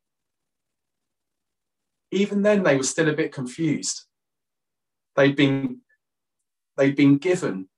Even 2.11 2.43
then, 2.43 2.63
they 2.63 2.77
were 2.77 2.83
still 2.83 3.09
a 3.09 3.15
bit 3.15 3.33
confused. 3.33 4.03
They'd 5.17 5.37
been, 5.37 5.81
they'd 6.77 6.97
been 6.97 7.19
given 7.19 7.69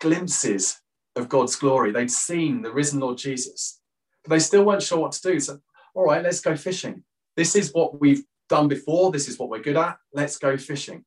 glimpses 0.00 0.80
of 1.16 1.28
God's 1.28 1.56
glory. 1.56 1.90
They'd 1.90 2.10
seen 2.10 2.62
the 2.62 2.72
risen 2.72 3.00
Lord 3.00 3.18
Jesus, 3.18 3.80
but 4.22 4.30
they 4.30 4.38
still 4.38 4.64
weren't 4.64 4.82
sure 4.82 4.98
what 4.98 5.12
to 5.12 5.32
do. 5.32 5.40
So, 5.40 5.58
all 5.94 6.04
right, 6.04 6.22
let's 6.22 6.40
go 6.40 6.54
fishing. 6.54 7.02
This 7.36 7.56
is 7.56 7.72
what 7.72 8.00
we've 8.00 8.24
done 8.48 8.68
before. 8.68 9.10
This 9.10 9.28
is 9.28 9.38
what 9.38 9.48
we're 9.48 9.60
good 9.60 9.76
at. 9.76 9.96
Let's 10.12 10.38
go 10.38 10.56
fishing. 10.56 11.04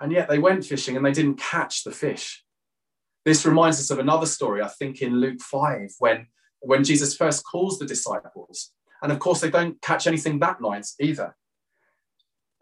And 0.00 0.12
yet 0.12 0.28
they 0.28 0.38
went 0.38 0.64
fishing 0.64 0.96
and 0.96 1.04
they 1.04 1.12
didn't 1.12 1.38
catch 1.38 1.82
the 1.82 1.90
fish. 1.90 2.44
This 3.28 3.44
reminds 3.44 3.78
us 3.78 3.90
of 3.90 3.98
another 3.98 4.24
story, 4.24 4.62
I 4.62 4.68
think, 4.68 5.02
in 5.02 5.20
Luke 5.20 5.42
5, 5.42 5.96
when, 5.98 6.28
when 6.60 6.82
Jesus 6.82 7.14
first 7.14 7.44
calls 7.44 7.78
the 7.78 7.84
disciples. 7.84 8.72
And 9.02 9.12
of 9.12 9.18
course, 9.18 9.42
they 9.42 9.50
don't 9.50 9.78
catch 9.82 10.06
anything 10.06 10.38
that 10.38 10.62
night 10.62 10.86
either. 10.98 11.36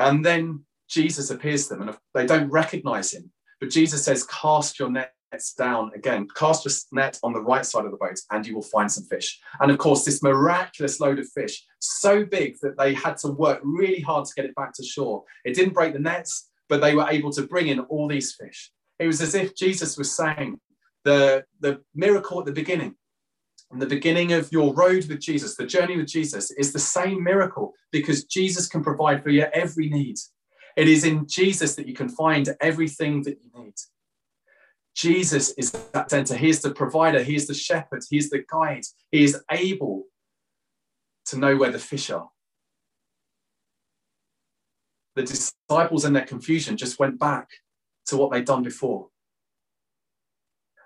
And 0.00 0.24
then 0.24 0.64
Jesus 0.88 1.30
appears 1.30 1.68
to 1.68 1.76
them 1.76 1.82
and 1.88 1.96
they 2.14 2.26
don't 2.26 2.50
recognize 2.50 3.14
him. 3.14 3.30
But 3.60 3.70
Jesus 3.70 4.04
says, 4.04 4.26
Cast 4.26 4.80
your 4.80 4.90
nets 4.90 5.54
down 5.56 5.92
again, 5.94 6.26
cast 6.34 6.64
your 6.64 6.74
net 6.90 7.20
on 7.22 7.32
the 7.32 7.42
right 7.42 7.64
side 7.64 7.84
of 7.84 7.92
the 7.92 7.96
boat, 7.96 8.18
and 8.32 8.44
you 8.44 8.56
will 8.56 8.62
find 8.62 8.90
some 8.90 9.04
fish. 9.04 9.38
And 9.60 9.70
of 9.70 9.78
course, 9.78 10.04
this 10.04 10.20
miraculous 10.20 10.98
load 10.98 11.20
of 11.20 11.28
fish, 11.28 11.64
so 11.78 12.24
big 12.24 12.56
that 12.62 12.76
they 12.76 12.92
had 12.92 13.18
to 13.18 13.28
work 13.28 13.60
really 13.62 14.00
hard 14.00 14.24
to 14.24 14.32
get 14.34 14.46
it 14.46 14.54
back 14.56 14.72
to 14.72 14.84
shore. 14.84 15.22
It 15.44 15.54
didn't 15.54 15.74
break 15.74 15.92
the 15.92 16.00
nets, 16.00 16.50
but 16.68 16.80
they 16.80 16.96
were 16.96 17.08
able 17.08 17.30
to 17.34 17.46
bring 17.46 17.68
in 17.68 17.78
all 17.78 18.08
these 18.08 18.34
fish. 18.34 18.72
It 18.98 19.06
was 19.06 19.20
as 19.20 19.34
if 19.34 19.54
Jesus 19.54 19.98
was 19.98 20.14
saying, 20.14 20.60
the, 21.04 21.44
the 21.60 21.82
miracle 21.94 22.40
at 22.40 22.46
the 22.46 22.52
beginning, 22.52 22.94
and 23.70 23.82
the 23.82 23.86
beginning 23.86 24.32
of 24.32 24.50
your 24.52 24.72
road 24.74 25.06
with 25.08 25.20
Jesus, 25.20 25.56
the 25.56 25.66
journey 25.66 25.96
with 25.96 26.06
Jesus, 26.06 26.50
is 26.52 26.72
the 26.72 26.78
same 26.78 27.22
miracle 27.22 27.74
because 27.90 28.24
Jesus 28.24 28.68
can 28.68 28.82
provide 28.82 29.22
for 29.22 29.30
your 29.30 29.50
every 29.52 29.88
need. 29.88 30.16
It 30.76 30.88
is 30.88 31.04
in 31.04 31.26
Jesus 31.26 31.74
that 31.74 31.88
you 31.88 31.94
can 31.94 32.08
find 32.08 32.54
everything 32.60 33.22
that 33.22 33.38
you 33.42 33.50
need. 33.62 33.74
Jesus 34.94 35.50
is 35.58 35.72
that 35.72 36.10
center. 36.10 36.36
He 36.36 36.48
is 36.48 36.62
the 36.62 36.70
provider. 36.70 37.22
He 37.22 37.34
is 37.34 37.46
the 37.46 37.54
shepherd. 37.54 38.02
He 38.08 38.18
is 38.18 38.30
the 38.30 38.44
guide. 38.50 38.84
He 39.10 39.24
is 39.24 39.42
able 39.50 40.04
to 41.26 41.38
know 41.38 41.56
where 41.56 41.72
the 41.72 41.78
fish 41.78 42.08
are. 42.10 42.30
The 45.16 45.22
disciples, 45.22 46.04
in 46.04 46.12
their 46.12 46.24
confusion, 46.24 46.76
just 46.76 46.98
went 46.98 47.18
back 47.18 47.48
to 48.06 48.16
what 48.16 48.32
they'd 48.32 48.44
done 48.44 48.62
before. 48.62 49.08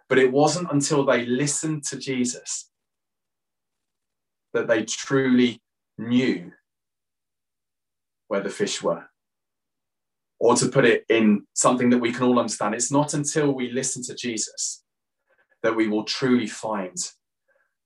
But 0.08 0.18
it 0.18 0.32
wasn't 0.32 0.72
until 0.72 1.04
they 1.04 1.24
listened 1.24 1.84
to 1.84 1.96
Jesus 1.96 2.70
that 4.52 4.66
they 4.66 4.84
truly 4.84 5.62
knew 5.98 6.52
where 8.28 8.40
the 8.40 8.50
fish 8.50 8.82
were. 8.82 9.04
Or 10.40 10.56
to 10.56 10.68
put 10.68 10.84
it 10.84 11.04
in 11.08 11.46
something 11.52 11.90
that 11.90 11.98
we 11.98 12.12
can 12.12 12.24
all 12.24 12.38
understand, 12.38 12.74
it's 12.74 12.90
not 12.90 13.14
until 13.14 13.52
we 13.52 13.70
listen 13.70 14.02
to 14.04 14.14
Jesus 14.14 14.82
that 15.62 15.76
we 15.76 15.86
will 15.86 16.04
truly 16.04 16.46
find 16.46 16.96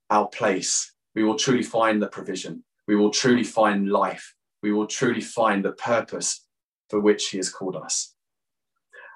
our 0.09 0.27
place. 0.29 0.93
We 1.13 1.23
will 1.23 1.35
truly 1.35 1.63
find 1.63 2.01
the 2.01 2.07
provision. 2.07 2.63
We 2.87 2.95
will 2.95 3.11
truly 3.11 3.43
find 3.43 3.89
life. 3.89 4.33
We 4.63 4.71
will 4.71 4.87
truly 4.87 5.21
find 5.21 5.63
the 5.63 5.73
purpose 5.73 6.47
for 6.89 6.99
which 6.99 7.29
He 7.29 7.37
has 7.37 7.49
called 7.49 7.75
us. 7.75 8.14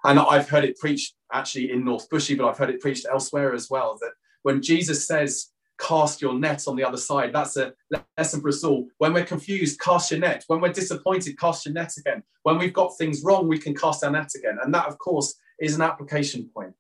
And 0.04 0.20
I've 0.20 0.50
heard 0.50 0.64
it 0.64 0.78
preached 0.78 1.16
actually 1.32 1.72
in 1.72 1.84
North 1.84 2.10
Bushey, 2.10 2.38
but 2.38 2.48
I've 2.48 2.58
heard 2.58 2.70
it 2.70 2.82
preached 2.82 3.06
elsewhere 3.12 3.54
as 3.54 3.70
well 3.70 3.98
that 4.02 4.12
when 4.44 4.62
Jesus 4.62 5.06
says, 5.06 5.52
cast 5.80 6.22
your 6.22 6.34
net 6.34 6.68
on 6.68 6.76
the 6.76 6.84
other 6.84 6.98
side. 6.98 7.34
That's 7.34 7.58
a 7.58 7.74
lesson 8.18 8.42
for 8.42 8.50
us 8.50 8.64
all. 8.64 8.88
When 8.98 9.14
we're 9.14 9.26
confused, 9.26 9.80
cast 9.80 10.12
your 10.12 10.20
net. 10.20 10.44
When 10.48 10.60
we're 10.62 10.74
disappointed, 10.74 11.40
cast 11.40 11.66
your 11.66 11.74
net 11.74 11.94
again. 11.98 12.22
When 12.44 12.58
we've 12.58 12.74
got 12.74 12.98
things 12.98 13.22
wrong, 13.24 13.48
we 13.48 13.58
can 13.58 13.74
cast 13.74 14.04
our 14.04 14.12
net 14.12 14.30
again. 14.36 14.58
And 14.62 14.74
that, 14.74 14.88
of 14.88 14.98
course, 14.98 15.36
is 15.60 15.76
an 15.76 15.82
application 15.82 16.50
point. 16.54 16.74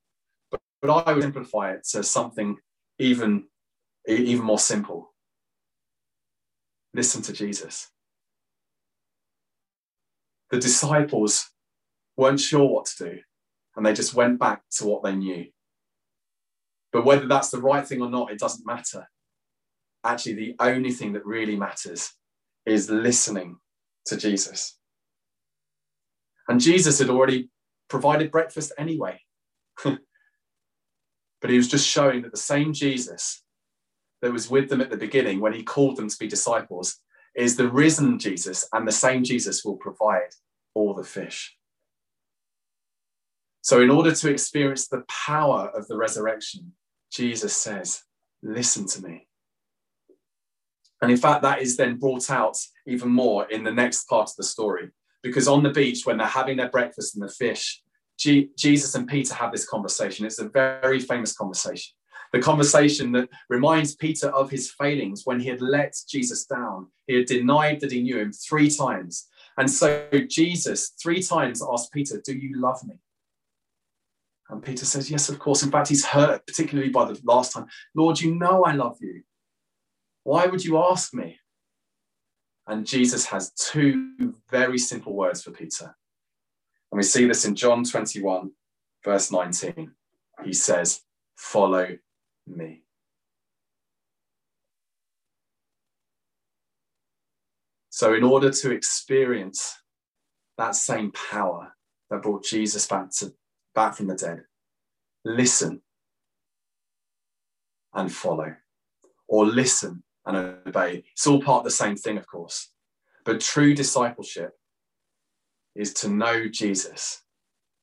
But, 0.51 0.59
but 0.81 1.07
I 1.07 1.13
would 1.13 1.23
simplify 1.23 1.71
it 1.71 1.85
to 1.91 2.03
something 2.03 2.57
even, 2.99 3.45
even 4.07 4.43
more 4.43 4.59
simple. 4.59 5.13
Listen 6.93 7.21
to 7.23 7.33
Jesus. 7.33 7.89
The 10.51 10.59
disciples 10.59 11.49
weren't 12.19 12.39
sure 12.39 12.67
what 12.67 12.85
to 12.85 13.11
do, 13.11 13.19
and 13.75 13.85
they 13.85 13.93
just 13.93 14.13
went 14.13 14.39
back 14.39 14.61
to 14.77 14.85
what 14.85 15.03
they 15.03 15.15
knew. 15.15 15.47
But 16.91 17.05
whether 17.05 17.27
that's 17.27 17.49
the 17.49 17.61
right 17.61 17.87
thing 17.87 18.01
or 18.01 18.09
not, 18.09 18.31
it 18.31 18.39
doesn't 18.39 18.65
matter. 18.65 19.07
Actually, 20.03 20.33
the 20.33 20.55
only 20.59 20.91
thing 20.91 21.13
that 21.13 21.25
really 21.25 21.55
matters 21.55 22.13
is 22.65 22.89
listening 22.89 23.57
to 24.05 24.17
Jesus. 24.17 24.77
And 26.47 26.59
Jesus 26.59 26.99
had 26.99 27.09
already 27.09 27.49
provided 27.89 28.31
breakfast 28.31 28.71
anyway. 28.77 29.21
but 29.83 29.99
he 31.49 31.57
was 31.57 31.67
just 31.67 31.87
showing 31.87 32.23
that 32.23 32.31
the 32.31 32.37
same 32.37 32.73
Jesus 32.73 33.43
that 34.21 34.33
was 34.33 34.49
with 34.49 34.69
them 34.69 34.81
at 34.81 34.89
the 34.89 34.97
beginning 34.97 35.39
when 35.39 35.53
he 35.53 35.63
called 35.63 35.95
them 35.95 36.09
to 36.09 36.17
be 36.17 36.27
disciples 36.27 36.99
is 37.35 37.55
the 37.55 37.69
risen 37.69 38.17
Jesus, 38.19 38.67
and 38.73 38.87
the 38.87 38.91
same 38.91 39.23
Jesus 39.23 39.63
will 39.63 39.77
provide 39.77 40.33
all 40.73 40.93
the 40.93 41.03
fish. 41.03 41.55
So, 43.61 43.81
in 43.81 43.89
order 43.89 44.13
to 44.13 44.29
experience 44.29 44.87
the 44.87 45.03
power 45.07 45.69
of 45.75 45.87
the 45.87 45.97
resurrection, 45.97 46.73
Jesus 47.11 47.55
says, 47.55 48.03
Listen 48.41 48.87
to 48.87 49.01
me. 49.01 49.27
And 51.01 51.11
in 51.11 51.17
fact, 51.17 51.41
that 51.43 51.61
is 51.61 51.77
then 51.77 51.97
brought 51.97 52.29
out 52.29 52.57
even 52.85 53.09
more 53.09 53.49
in 53.49 53.63
the 53.63 53.71
next 53.71 54.05
part 54.05 54.29
of 54.29 54.35
the 54.35 54.43
story. 54.43 54.89
Because 55.23 55.47
on 55.47 55.63
the 55.63 55.69
beach, 55.69 56.05
when 56.05 56.17
they're 56.17 56.27
having 56.27 56.57
their 56.57 56.69
breakfast 56.69 57.15
and 57.15 57.23
the 57.23 57.31
fish, 57.31 57.81
G- 58.17 58.49
Jesus 58.57 58.95
and 58.95 59.07
Peter 59.07 59.33
have 59.33 59.51
this 59.51 59.67
conversation. 59.67 60.25
It's 60.25 60.39
a 60.39 60.49
very 60.49 60.99
famous 60.99 61.33
conversation. 61.33 61.93
The 62.33 62.39
conversation 62.39 63.11
that 63.13 63.29
reminds 63.49 63.95
Peter 63.95 64.27
of 64.29 64.51
his 64.51 64.71
failings 64.71 65.23
when 65.25 65.39
he 65.39 65.47
had 65.47 65.61
let 65.61 65.95
Jesus 66.07 66.45
down. 66.45 66.87
He 67.07 67.15
had 67.15 67.25
denied 67.25 67.79
that 67.79 67.91
he 67.91 68.03
knew 68.03 68.19
him 68.19 68.31
three 68.31 68.69
times. 68.69 69.27
And 69.57 69.69
so 69.69 70.07
Jesus 70.27 70.93
three 71.01 71.23
times 71.23 71.63
asked 71.67 71.91
Peter, 71.91 72.21
Do 72.23 72.33
you 72.33 72.61
love 72.61 72.83
me? 72.85 72.95
And 74.49 74.63
Peter 74.63 74.85
says, 74.85 75.11
Yes, 75.11 75.29
of 75.29 75.39
course. 75.39 75.63
In 75.63 75.71
fact, 75.71 75.89
he's 75.89 76.05
hurt, 76.05 76.45
particularly 76.45 76.89
by 76.89 77.05
the 77.05 77.19
last 77.23 77.53
time. 77.53 77.67
Lord, 77.95 78.19
you 78.19 78.35
know 78.35 78.63
I 78.63 78.73
love 78.73 78.97
you. 78.99 79.21
Why 80.23 80.47
would 80.47 80.63
you 80.63 80.77
ask 80.77 81.13
me? 81.13 81.39
And 82.67 82.85
Jesus 82.85 83.25
has 83.27 83.51
two 83.51 84.35
very 84.49 84.77
simple 84.77 85.15
words 85.15 85.43
for 85.43 85.51
Peter. 85.51 85.95
And 86.91 86.97
we 86.97 87.03
see 87.03 87.25
this 87.25 87.45
in 87.45 87.55
John 87.55 87.83
21, 87.83 88.51
verse 89.03 89.31
19. 89.31 89.91
He 90.43 90.53
says, 90.53 91.01
Follow 91.35 91.97
me. 92.47 92.83
So, 97.89 98.13
in 98.13 98.23
order 98.23 98.49
to 98.49 98.71
experience 98.71 99.75
that 100.57 100.75
same 100.75 101.11
power 101.11 101.73
that 102.09 102.21
brought 102.21 102.43
Jesus 102.43 102.87
back 102.87 103.11
to 103.17 103.33
back 103.75 103.95
from 103.95 104.07
the 104.07 104.15
dead. 104.15 104.43
Listen 105.25 105.81
and 107.93 108.11
follow, 108.11 108.55
or 109.27 109.45
listen 109.45 110.03
and 110.25 110.37
obey. 110.37 111.03
It's 111.13 111.27
all 111.27 111.41
part 111.41 111.59
of 111.59 111.63
the 111.65 111.71
same 111.71 111.95
thing, 111.95 112.17
of 112.17 112.27
course. 112.27 112.69
But 113.25 113.41
true 113.41 113.73
discipleship 113.73 114.51
is 115.75 115.93
to 115.95 116.09
know 116.09 116.47
Jesus 116.47 117.23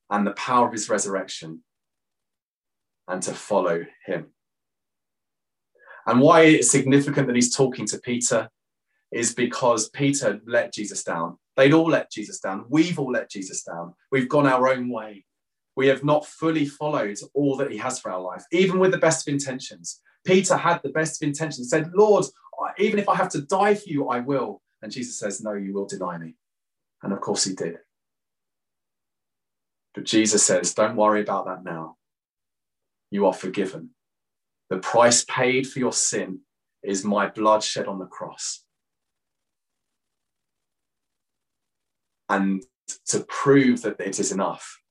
and 0.09 0.25
the 0.25 0.31
power 0.31 0.67
of 0.67 0.73
his 0.73 0.89
resurrection 0.89 1.63
and 3.07 3.21
to 3.23 3.33
follow 3.33 3.85
him. 4.05 4.27
And 6.05 6.21
why 6.21 6.41
it's 6.41 6.71
significant 6.71 7.27
that 7.27 7.35
he's 7.35 7.55
talking 7.55 7.85
to 7.87 7.99
Peter 7.99 8.49
is 9.11 9.33
because 9.33 9.89
Peter 9.89 10.39
let 10.45 10.73
Jesus 10.73 11.03
down. 11.03 11.37
They'd 11.55 11.73
all 11.73 11.89
let 11.89 12.11
Jesus 12.11 12.39
down. 12.39 12.65
We've 12.69 12.97
all 12.99 13.11
let 13.11 13.29
Jesus 13.29 13.63
down. 13.63 13.93
We've 14.11 14.29
gone 14.29 14.47
our 14.47 14.69
own 14.69 14.89
way 14.89 15.25
we 15.77 15.87
have 15.87 16.03
not 16.03 16.25
fully 16.25 16.65
followed 16.65 17.17
all 17.35 17.55
that 17.55 17.71
he 17.71 17.77
has 17.77 17.99
for 17.99 18.11
our 18.11 18.19
life, 18.19 18.43
even 18.51 18.79
with 18.79 18.89
the 18.89 18.97
best 18.97 19.27
of 19.27 19.31
intentions. 19.31 20.01
Peter 20.25 20.57
had 20.57 20.81
the 20.81 20.89
best 20.89 21.21
of 21.21 21.27
intentions, 21.27 21.69
said, 21.69 21.91
Lord, 21.93 22.25
even 22.79 22.97
if 22.97 23.07
I 23.07 23.15
have 23.15 23.29
to 23.29 23.43
die 23.43 23.75
for 23.75 23.87
you, 23.87 24.09
I 24.09 24.19
will. 24.19 24.63
And 24.81 24.91
Jesus 24.91 25.19
says, 25.19 25.39
No, 25.39 25.53
you 25.53 25.75
will 25.75 25.85
deny 25.85 26.17
me. 26.17 26.33
And 27.03 27.13
of 27.13 27.21
course 27.21 27.43
he 27.43 27.53
did. 27.53 27.77
But 29.93 30.05
Jesus 30.05 30.43
says, 30.43 30.73
Don't 30.73 30.95
worry 30.95 31.21
about 31.21 31.45
that 31.45 31.63
now. 31.63 31.97
You 33.11 33.27
are 33.27 33.33
forgiven. 33.33 33.91
The 34.71 34.79
price 34.79 35.25
paid 35.29 35.67
for 35.67 35.77
your 35.77 35.93
sin 35.93 36.39
is 36.83 37.05
my 37.05 37.29
blood 37.29 37.63
shed 37.63 37.87
on 37.87 37.99
the 37.99 38.05
cross. 38.07 38.63
And 42.29 42.63
to 43.09 43.19
prove 43.29 43.83
that 43.83 43.99
it 43.99 44.19
is 44.19 44.31
enough, 44.31 44.81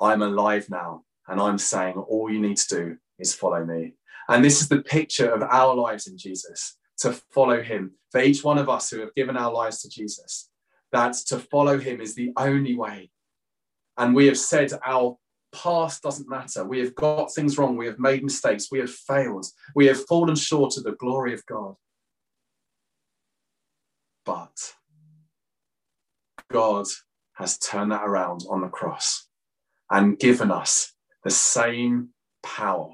I'm 0.00 0.22
alive 0.22 0.68
now. 0.70 1.04
And 1.26 1.40
I'm 1.40 1.58
saying 1.58 1.96
all 1.96 2.30
you 2.30 2.40
need 2.40 2.56
to 2.56 2.74
do 2.74 2.96
is 3.18 3.34
follow 3.34 3.64
me. 3.64 3.94
And 4.28 4.44
this 4.44 4.60
is 4.60 4.68
the 4.68 4.82
picture 4.82 5.30
of 5.30 5.42
our 5.42 5.74
lives 5.74 6.06
in 6.06 6.16
Jesus 6.16 6.76
to 6.98 7.12
follow 7.30 7.62
him. 7.62 7.92
For 8.10 8.20
each 8.20 8.42
one 8.42 8.58
of 8.58 8.68
us 8.68 8.90
who 8.90 9.00
have 9.00 9.14
given 9.14 9.36
our 9.36 9.52
lives 9.52 9.82
to 9.82 9.88
Jesus, 9.88 10.50
that 10.92 11.14
to 11.26 11.38
follow 11.38 11.78
him 11.78 12.00
is 12.00 12.14
the 12.14 12.32
only 12.36 12.74
way. 12.76 13.10
And 13.96 14.14
we 14.14 14.26
have 14.26 14.38
said 14.38 14.72
our 14.84 15.18
past 15.52 16.02
doesn't 16.02 16.28
matter. 16.28 16.64
We 16.64 16.78
have 16.80 16.94
got 16.94 17.32
things 17.34 17.58
wrong. 17.58 17.76
We 17.76 17.86
have 17.86 17.98
made 17.98 18.22
mistakes. 18.22 18.68
We 18.70 18.78
have 18.78 18.90
failed. 18.90 19.46
We 19.74 19.86
have 19.86 20.06
fallen 20.06 20.36
short 20.36 20.76
of 20.76 20.84
the 20.84 20.92
glory 20.92 21.34
of 21.34 21.44
God. 21.46 21.74
But 24.24 24.74
God 26.50 26.86
has 27.34 27.58
turned 27.58 27.92
that 27.92 28.04
around 28.04 28.42
on 28.48 28.60
the 28.60 28.68
cross 28.68 29.27
and 29.90 30.18
given 30.18 30.50
us 30.50 30.92
the 31.24 31.30
same 31.30 32.10
power 32.42 32.90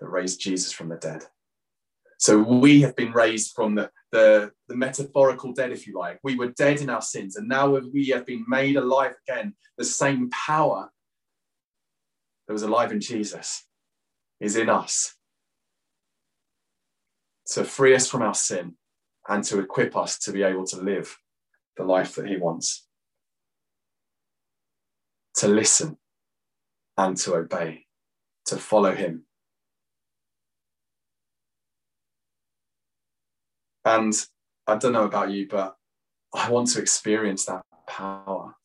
that 0.00 0.08
raised 0.08 0.40
Jesus 0.40 0.72
from 0.72 0.88
the 0.88 0.96
dead. 0.96 1.24
So 2.18 2.38
we 2.38 2.80
have 2.80 2.96
been 2.96 3.12
raised 3.12 3.52
from 3.54 3.74
the, 3.74 3.90
the, 4.10 4.50
the, 4.68 4.76
metaphorical 4.76 5.52
dead, 5.52 5.70
if 5.70 5.86
you 5.86 5.98
like. 5.98 6.18
We 6.22 6.36
were 6.36 6.48
dead 6.48 6.80
in 6.80 6.88
our 6.88 7.02
sins, 7.02 7.36
and 7.36 7.46
now 7.46 7.78
we 7.92 8.06
have 8.06 8.24
been 8.24 8.44
made 8.48 8.76
alive 8.76 9.14
again. 9.28 9.54
The 9.76 9.84
same 9.84 10.30
power 10.30 10.90
that 12.46 12.52
was 12.52 12.62
alive 12.62 12.90
in 12.92 13.00
Jesus 13.00 13.66
is 14.40 14.56
in 14.56 14.70
us 14.70 15.14
to 17.48 17.64
free 17.64 17.94
us 17.94 18.08
from 18.08 18.22
our 18.22 18.34
sin 18.34 18.74
and 19.28 19.44
to 19.44 19.60
equip 19.60 19.96
us 19.96 20.18
to 20.20 20.32
be 20.32 20.42
able 20.42 20.66
to 20.66 20.80
live 20.80 21.18
the 21.76 21.84
life 21.84 22.14
that 22.14 22.26
He 22.26 22.36
wants. 22.36 22.86
To 25.36 25.48
listen 25.48 25.98
and 26.96 27.16
to 27.18 27.34
obey, 27.34 27.86
to 28.46 28.56
follow 28.56 28.94
Him 28.94 29.26
And 33.86 34.12
I 34.66 34.76
don't 34.76 34.92
know 34.92 35.04
about 35.04 35.30
you, 35.30 35.46
but 35.48 35.76
I 36.34 36.50
want 36.50 36.66
to 36.70 36.80
experience 36.80 37.46
that 37.46 37.62
power. 37.86 38.56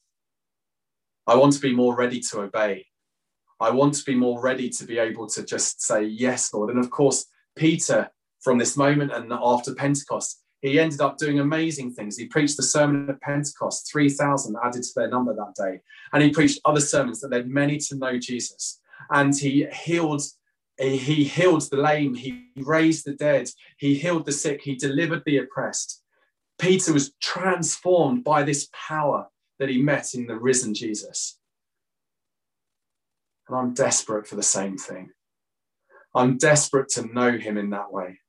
I 1.28 1.36
want 1.36 1.54
to 1.54 1.60
be 1.60 1.76
more 1.76 1.96
ready 1.96 2.20
to 2.32 2.42
obey. 2.42 2.88
I 3.60 3.70
want 3.70 3.94
to 3.94 4.04
be 4.04 4.16
more 4.16 4.42
ready 4.42 4.68
to 4.72 4.84
be 4.84 4.98
able 4.98 5.28
to 5.28 5.46
just 5.46 5.84
say, 5.84 6.06
Yes, 6.06 6.52
Lord. 6.52 6.72
And 6.72 6.80
of 6.80 6.90
course, 6.90 7.28
Peter, 7.56 8.10
from 8.40 8.58
this 8.58 8.76
moment 8.76 9.12
and 9.12 9.32
after 9.32 9.76
Pentecost, 9.76 10.42
he 10.62 10.80
ended 10.80 11.02
up 11.02 11.18
doing 11.18 11.40
amazing 11.40 11.94
things. 11.94 12.18
He 12.18 12.28
preached 12.28 12.58
the 12.58 12.64
sermon 12.64 13.10
of 13.10 13.20
Pentecost, 13.22 13.92
3,000 13.92 14.56
added 14.64 14.84
to 14.84 14.92
their 14.96 15.10
number 15.10 15.34
that 15.34 15.56
day. 15.56 15.82
And 16.14 16.22
he 16.22 16.30
preached 16.30 16.62
other 16.66 16.80
sermons 16.80 17.20
that 17.22 17.32
led 17.32 17.48
many 17.48 17.78
to 17.80 17.96
know 17.96 18.20
Jesus. 18.20 18.80
And 19.10 19.36
he 19.36 19.66
healed 19.74 20.22
he 20.78 21.24
healed 21.26 21.70
the 21.70 21.78
lame, 21.78 22.16
he 22.16 22.48
raised 22.56 23.06
the 23.06 23.14
dead, 23.14 23.50
he 23.78 23.96
healed 23.96 24.26
the 24.26 24.32
sick, 24.32 24.62
he 24.64 24.76
delivered 24.76 25.22
the 25.26 25.38
oppressed. 25.38 26.02
Peter 26.58 26.92
was 26.92 27.14
transformed 27.22 28.24
by 28.24 28.42
this 28.42 28.68
power 28.74 29.28
that 29.60 29.70
he 29.70 29.82
met 29.82 30.14
in 30.16 30.26
the 30.26 30.36
risen 30.36 30.74
Jesus. 30.74 31.38
And 33.48 33.58
I'm 33.58 33.74
desperate 33.74 34.26
for 34.26 34.36
the 34.36 34.44
same 34.44 34.78
thing. 34.78 35.12
I'm 36.16 36.38
desperate 36.38 36.90
to 36.90 37.06
know 37.14 37.38
him 37.38 37.58
in 37.58 37.70
that 37.72 37.92
way. 37.92 38.20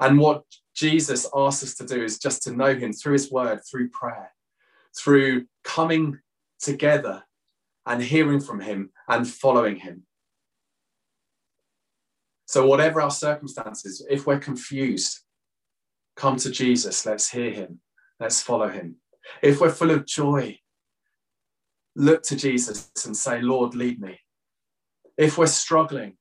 And 0.00 0.18
what 0.18 0.42
Jesus 0.74 1.28
asks 1.34 1.62
us 1.62 1.74
to 1.76 1.86
do 1.86 2.02
is 2.02 2.18
just 2.18 2.42
to 2.44 2.52
know 2.52 2.74
him 2.74 2.92
through 2.92 3.12
his 3.14 3.30
word, 3.30 3.60
through 3.68 3.90
prayer, 3.90 4.32
through 4.96 5.46
coming 5.62 6.18
together 6.60 7.24
and 7.86 8.02
hearing 8.02 8.40
from 8.40 8.60
him 8.60 8.90
and 9.08 9.28
following 9.28 9.76
him. 9.76 10.04
So, 12.46 12.66
whatever 12.66 13.00
our 13.00 13.10
circumstances, 13.10 14.04
if 14.10 14.26
we're 14.26 14.38
confused, 14.38 15.20
come 16.16 16.36
to 16.36 16.50
Jesus. 16.50 17.06
Let's 17.06 17.30
hear 17.30 17.50
him. 17.50 17.80
Let's 18.20 18.42
follow 18.42 18.68
him. 18.68 18.96
If 19.42 19.60
we're 19.60 19.70
full 19.70 19.90
of 19.90 20.06
joy, 20.06 20.58
look 21.96 22.22
to 22.24 22.36
Jesus 22.36 22.90
and 23.04 23.16
say, 23.16 23.40
Lord, 23.40 23.74
lead 23.74 24.00
me. 24.00 24.20
If 25.16 25.38
we're 25.38 25.46
struggling, 25.46 26.16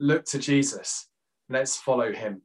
look 0.00 0.24
to 0.26 0.38
Jesus. 0.38 1.08
Let's 1.48 1.76
follow 1.76 2.12
him. 2.12 2.42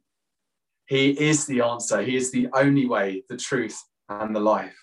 He 0.86 1.10
is 1.10 1.46
the 1.46 1.62
answer. 1.62 2.02
He 2.02 2.16
is 2.16 2.30
the 2.30 2.48
only 2.54 2.86
way, 2.86 3.24
the 3.28 3.36
truth, 3.36 3.80
and 4.08 4.34
the 4.34 4.40
life. 4.40 4.76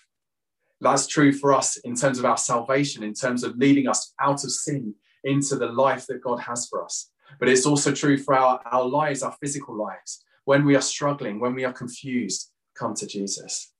That's 0.80 1.06
true 1.06 1.32
for 1.32 1.52
us 1.52 1.76
in 1.78 1.94
terms 1.94 2.18
of 2.18 2.24
our 2.24 2.36
salvation, 2.36 3.04
in 3.04 3.14
terms 3.14 3.44
of 3.44 3.56
leading 3.56 3.86
us 3.86 4.12
out 4.20 4.42
of 4.42 4.50
sin 4.50 4.94
into 5.22 5.54
the 5.54 5.68
life 5.68 6.06
that 6.08 6.22
God 6.22 6.40
has 6.40 6.66
for 6.68 6.84
us. 6.84 7.10
But 7.38 7.48
it's 7.48 7.66
also 7.66 7.92
true 7.92 8.18
for 8.18 8.34
our, 8.34 8.60
our 8.66 8.84
lives, 8.84 9.22
our 9.22 9.36
physical 9.40 9.76
lives. 9.76 10.24
When 10.44 10.64
we 10.64 10.74
are 10.74 10.82
struggling, 10.82 11.38
when 11.38 11.54
we 11.54 11.64
are 11.64 11.72
confused, 11.72 12.50
come 12.76 12.94
to 12.94 13.06
Jesus. 13.06 13.72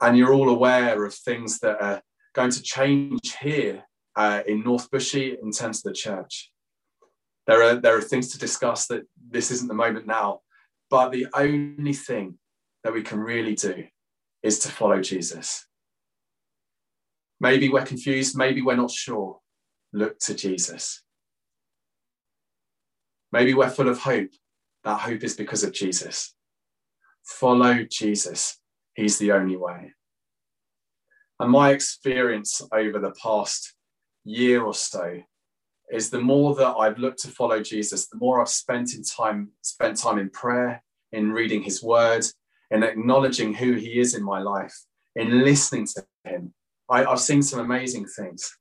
And 0.00 0.16
you're 0.16 0.32
all 0.32 0.48
aware 0.48 1.04
of 1.04 1.12
things 1.12 1.58
that 1.58 1.82
are 1.82 2.02
going 2.34 2.52
to 2.52 2.62
change 2.62 3.36
here 3.40 3.82
uh, 4.14 4.42
in 4.46 4.62
North 4.62 4.88
Bushey 4.92 5.36
in 5.42 5.50
terms 5.50 5.78
of 5.78 5.90
the 5.90 5.92
church. 5.92 6.52
There 7.48 7.62
are, 7.62 7.76
there 7.76 7.96
are 7.96 8.02
things 8.02 8.28
to 8.32 8.38
discuss 8.38 8.86
that 8.88 9.04
this 9.30 9.50
isn't 9.50 9.68
the 9.68 9.74
moment 9.74 10.06
now, 10.06 10.40
but 10.90 11.10
the 11.10 11.26
only 11.34 11.94
thing 11.94 12.38
that 12.84 12.92
we 12.92 13.02
can 13.02 13.18
really 13.18 13.54
do 13.54 13.84
is 14.42 14.58
to 14.60 14.68
follow 14.68 15.00
Jesus. 15.00 15.66
Maybe 17.40 17.70
we're 17.70 17.86
confused, 17.86 18.36
maybe 18.36 18.60
we're 18.60 18.76
not 18.76 18.90
sure. 18.90 19.38
Look 19.94 20.18
to 20.20 20.34
Jesus. 20.34 21.02
Maybe 23.32 23.54
we're 23.54 23.70
full 23.70 23.88
of 23.88 24.00
hope. 24.00 24.30
That 24.84 25.00
hope 25.00 25.24
is 25.24 25.34
because 25.34 25.64
of 25.64 25.72
Jesus. 25.72 26.34
Follow 27.24 27.86
Jesus. 27.90 28.58
He's 28.94 29.18
the 29.18 29.32
only 29.32 29.56
way. 29.56 29.94
And 31.40 31.50
my 31.50 31.70
experience 31.70 32.60
over 32.72 32.98
the 32.98 33.14
past 33.22 33.74
year 34.24 34.62
or 34.62 34.74
so 34.74 35.20
is 35.90 36.10
the 36.10 36.20
more 36.20 36.54
that 36.54 36.76
I've 36.76 36.98
looked 36.98 37.20
to 37.20 37.28
follow 37.28 37.62
Jesus, 37.62 38.08
the 38.08 38.18
more 38.18 38.40
I've 38.40 38.48
spent 38.48 38.94
in 38.94 39.02
time, 39.02 39.50
spent 39.62 39.96
time 39.96 40.18
in 40.18 40.30
prayer, 40.30 40.82
in 41.12 41.32
reading 41.32 41.62
his 41.62 41.82
word, 41.82 42.26
in 42.70 42.82
acknowledging 42.82 43.54
who 43.54 43.72
he 43.72 43.98
is 43.98 44.14
in 44.14 44.22
my 44.22 44.40
life, 44.40 44.74
in 45.16 45.44
listening 45.44 45.86
to 45.86 46.04
him. 46.24 46.52
I, 46.90 47.04
have 47.04 47.20
seen 47.20 47.42
some 47.42 47.60
amazing 47.60 48.06
things. 48.06 48.56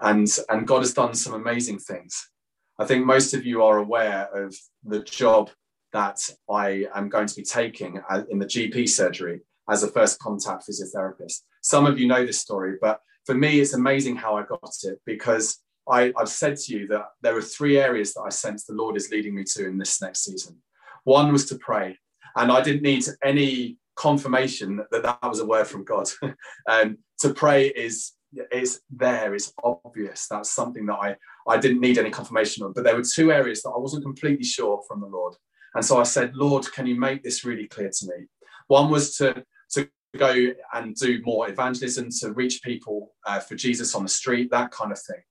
And, 0.00 0.28
and 0.48 0.66
God 0.66 0.80
has 0.80 0.92
done 0.92 1.14
some 1.14 1.34
amazing 1.34 1.78
things. 1.78 2.30
I 2.78 2.84
think 2.84 3.06
most 3.06 3.32
of 3.32 3.46
you 3.46 3.62
are 3.62 3.78
aware 3.78 4.28
of 4.34 4.54
the 4.84 5.00
job 5.00 5.50
that 5.92 6.18
I 6.50 6.84
am 6.94 7.08
going 7.08 7.26
to 7.26 7.34
be 7.34 7.42
taking 7.42 8.00
in 8.30 8.38
the 8.38 8.46
GP 8.46 8.88
surgery 8.88 9.40
as 9.70 9.82
a 9.82 9.88
first 9.88 10.18
contact 10.18 10.64
physiotherapist. 10.68 11.40
Some 11.62 11.86
of 11.86 11.98
you 11.98 12.06
know 12.06 12.26
this 12.26 12.38
story, 12.38 12.76
but 12.80 13.00
for 13.24 13.34
me, 13.34 13.60
it's 13.60 13.72
amazing 13.72 14.16
how 14.16 14.36
I 14.36 14.44
got 14.44 14.74
it 14.84 15.00
because 15.04 15.58
I, 15.90 16.12
have 16.18 16.28
said 16.28 16.56
to 16.56 16.76
you 16.76 16.86
that 16.88 17.06
there 17.22 17.36
are 17.36 17.42
three 17.42 17.78
areas 17.78 18.14
that 18.14 18.22
I 18.22 18.30
sense 18.30 18.64
the 18.64 18.74
Lord 18.74 18.96
is 18.96 19.10
leading 19.10 19.34
me 19.34 19.44
to 19.54 19.66
in 19.66 19.78
this 19.78 20.00
next 20.02 20.24
season. 20.24 20.56
One 21.04 21.32
was 21.32 21.46
to 21.46 21.56
pray, 21.56 21.98
and 22.34 22.50
I 22.50 22.60
didn't 22.60 22.82
need 22.82 23.04
any 23.24 23.78
confirmation 23.96 24.84
that 24.90 25.02
that 25.02 25.22
was 25.22 25.40
a 25.40 25.46
word 25.46 25.66
from 25.66 25.84
God. 25.84 26.08
um, 26.68 26.98
to 27.20 27.32
pray 27.32 27.68
is 27.68 28.12
is 28.52 28.80
there, 28.90 29.34
it's 29.34 29.52
obvious. 29.62 30.26
That's 30.28 30.50
something 30.50 30.86
that 30.86 30.94
I, 30.94 31.16
I 31.48 31.56
didn't 31.56 31.80
need 31.80 31.98
any 31.98 32.10
confirmation 32.10 32.64
on. 32.64 32.72
But 32.72 32.84
there 32.84 32.96
were 32.96 33.02
two 33.02 33.32
areas 33.32 33.62
that 33.62 33.70
I 33.70 33.78
wasn't 33.78 34.04
completely 34.04 34.44
sure 34.44 34.82
from 34.86 35.00
the 35.00 35.06
Lord. 35.06 35.34
And 35.74 35.84
so 35.84 35.98
I 35.98 36.02
said, 36.02 36.34
Lord, 36.34 36.70
can 36.72 36.86
you 36.86 36.98
make 36.98 37.22
this 37.22 37.44
really 37.44 37.66
clear 37.66 37.90
to 37.90 38.06
me? 38.06 38.26
One 38.68 38.90
was 38.90 39.16
to, 39.16 39.44
to 39.72 39.88
go 40.16 40.48
and 40.74 40.94
do 40.96 41.22
more 41.24 41.48
evangelism, 41.48 42.08
to 42.20 42.32
reach 42.32 42.62
people 42.62 43.14
uh, 43.26 43.40
for 43.40 43.54
Jesus 43.54 43.94
on 43.94 44.02
the 44.02 44.08
street, 44.08 44.50
that 44.50 44.70
kind 44.70 44.92
of 44.92 45.00
thing. 45.00 45.22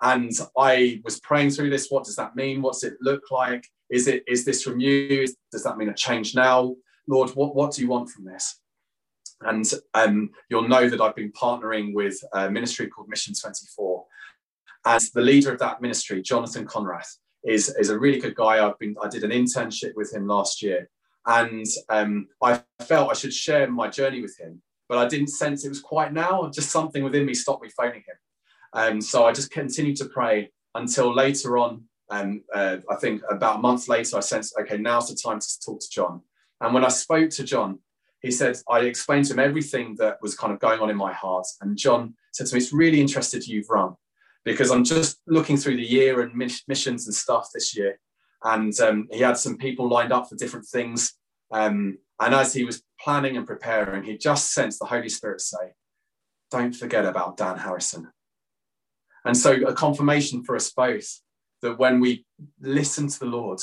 And 0.00 0.32
I 0.56 1.00
was 1.04 1.20
praying 1.20 1.50
through 1.50 1.70
this. 1.70 1.88
What 1.88 2.04
does 2.04 2.16
that 2.16 2.36
mean? 2.36 2.62
What's 2.62 2.84
it 2.84 2.94
look 3.00 3.30
like? 3.30 3.64
Is 3.90 4.06
it 4.06 4.22
is 4.28 4.44
this 4.44 4.62
from 4.62 4.80
you? 4.80 5.26
Does 5.50 5.64
that 5.64 5.76
mean 5.76 5.88
a 5.88 5.94
change 5.94 6.34
now? 6.34 6.76
Lord, 7.08 7.30
what, 7.30 7.54
what 7.54 7.72
do 7.72 7.82
you 7.82 7.88
want 7.88 8.10
from 8.10 8.24
this? 8.24 8.60
And 9.40 9.64
um, 9.94 10.30
you'll 10.50 10.68
know 10.68 10.88
that 10.88 11.00
I've 11.00 11.16
been 11.16 11.32
partnering 11.32 11.94
with 11.94 12.18
a 12.32 12.50
ministry 12.50 12.88
called 12.88 13.08
Mission 13.08 13.34
24. 13.40 14.04
And 14.84 15.02
the 15.14 15.20
leader 15.20 15.52
of 15.52 15.58
that 15.60 15.80
ministry, 15.80 16.22
Jonathan 16.22 16.66
Conrath, 16.66 17.16
is, 17.44 17.74
is 17.78 17.90
a 17.90 17.98
really 17.98 18.18
good 18.18 18.34
guy. 18.34 18.64
I've 18.64 18.78
been 18.78 18.94
I 19.02 19.08
did 19.08 19.24
an 19.24 19.30
internship 19.30 19.92
with 19.94 20.12
him 20.12 20.26
last 20.26 20.62
year. 20.62 20.88
And 21.26 21.66
um, 21.88 22.28
I 22.42 22.62
felt 22.80 23.10
I 23.10 23.14
should 23.14 23.34
share 23.34 23.70
my 23.70 23.88
journey 23.88 24.22
with 24.22 24.38
him, 24.38 24.62
but 24.88 24.98
I 24.98 25.06
didn't 25.06 25.28
sense 25.28 25.64
it 25.64 25.68
was 25.68 25.80
quite 25.80 26.12
now. 26.12 26.50
Just 26.52 26.70
something 26.70 27.04
within 27.04 27.26
me 27.26 27.34
stopped 27.34 27.62
me 27.62 27.68
phoning 27.68 28.02
him. 28.06 28.16
Um, 28.72 29.00
so 29.00 29.24
I 29.24 29.32
just 29.32 29.50
continued 29.50 29.96
to 29.96 30.06
pray. 30.06 30.50
until 30.74 31.14
later 31.14 31.58
on. 31.58 31.84
And 32.10 32.42
uh, 32.54 32.78
I 32.90 32.96
think 32.96 33.22
about 33.30 33.56
a 33.56 33.62
month 33.62 33.88
later, 33.88 34.16
I 34.16 34.20
sensed, 34.20 34.54
okay, 34.60 34.78
now's 34.78 35.08
the 35.08 35.16
time 35.16 35.40
to 35.40 35.60
talk 35.60 35.80
to 35.80 35.90
John. 35.90 36.22
And 36.60 36.72
when 36.72 36.84
I 36.84 36.88
spoke 36.88 37.30
to 37.30 37.44
John, 37.44 37.80
he 38.20 38.30
said, 38.30 38.56
I 38.68 38.80
explained 38.80 39.26
to 39.26 39.34
him 39.34 39.38
everything 39.38 39.94
that 39.98 40.20
was 40.22 40.34
kind 40.34 40.52
of 40.52 40.58
going 40.58 40.80
on 40.80 40.90
in 40.90 40.96
my 40.96 41.12
heart. 41.12 41.46
And 41.60 41.76
John 41.76 42.14
said 42.32 42.46
to 42.46 42.54
me, 42.54 42.60
It's 42.60 42.72
really 42.72 43.00
interested 43.00 43.46
you've 43.46 43.70
run 43.70 43.94
because 44.44 44.70
I'm 44.70 44.84
just 44.84 45.20
looking 45.26 45.56
through 45.56 45.76
the 45.76 45.82
year 45.86 46.22
and 46.22 46.34
missions 46.34 47.06
and 47.06 47.14
stuff 47.14 47.48
this 47.52 47.76
year. 47.76 48.00
And 48.42 48.78
um, 48.80 49.08
he 49.10 49.20
had 49.20 49.36
some 49.36 49.56
people 49.56 49.88
lined 49.88 50.12
up 50.12 50.28
for 50.28 50.36
different 50.36 50.66
things. 50.66 51.14
Um, 51.52 51.98
and 52.20 52.34
as 52.34 52.54
he 52.54 52.64
was 52.64 52.82
planning 53.00 53.36
and 53.36 53.46
preparing, 53.46 54.02
he 54.04 54.16
just 54.16 54.52
sensed 54.52 54.78
the 54.80 54.86
Holy 54.86 55.08
Spirit 55.08 55.40
say, 55.40 55.74
Don't 56.50 56.74
forget 56.74 57.04
about 57.04 57.36
Dan 57.36 57.58
Harrison. 57.58 58.10
And 59.28 59.36
so, 59.36 59.52
a 59.66 59.74
confirmation 59.74 60.42
for 60.42 60.56
us 60.56 60.70
both 60.70 61.20
that 61.60 61.78
when 61.78 62.00
we 62.00 62.24
listen 62.62 63.08
to 63.08 63.18
the 63.18 63.26
Lord, 63.26 63.60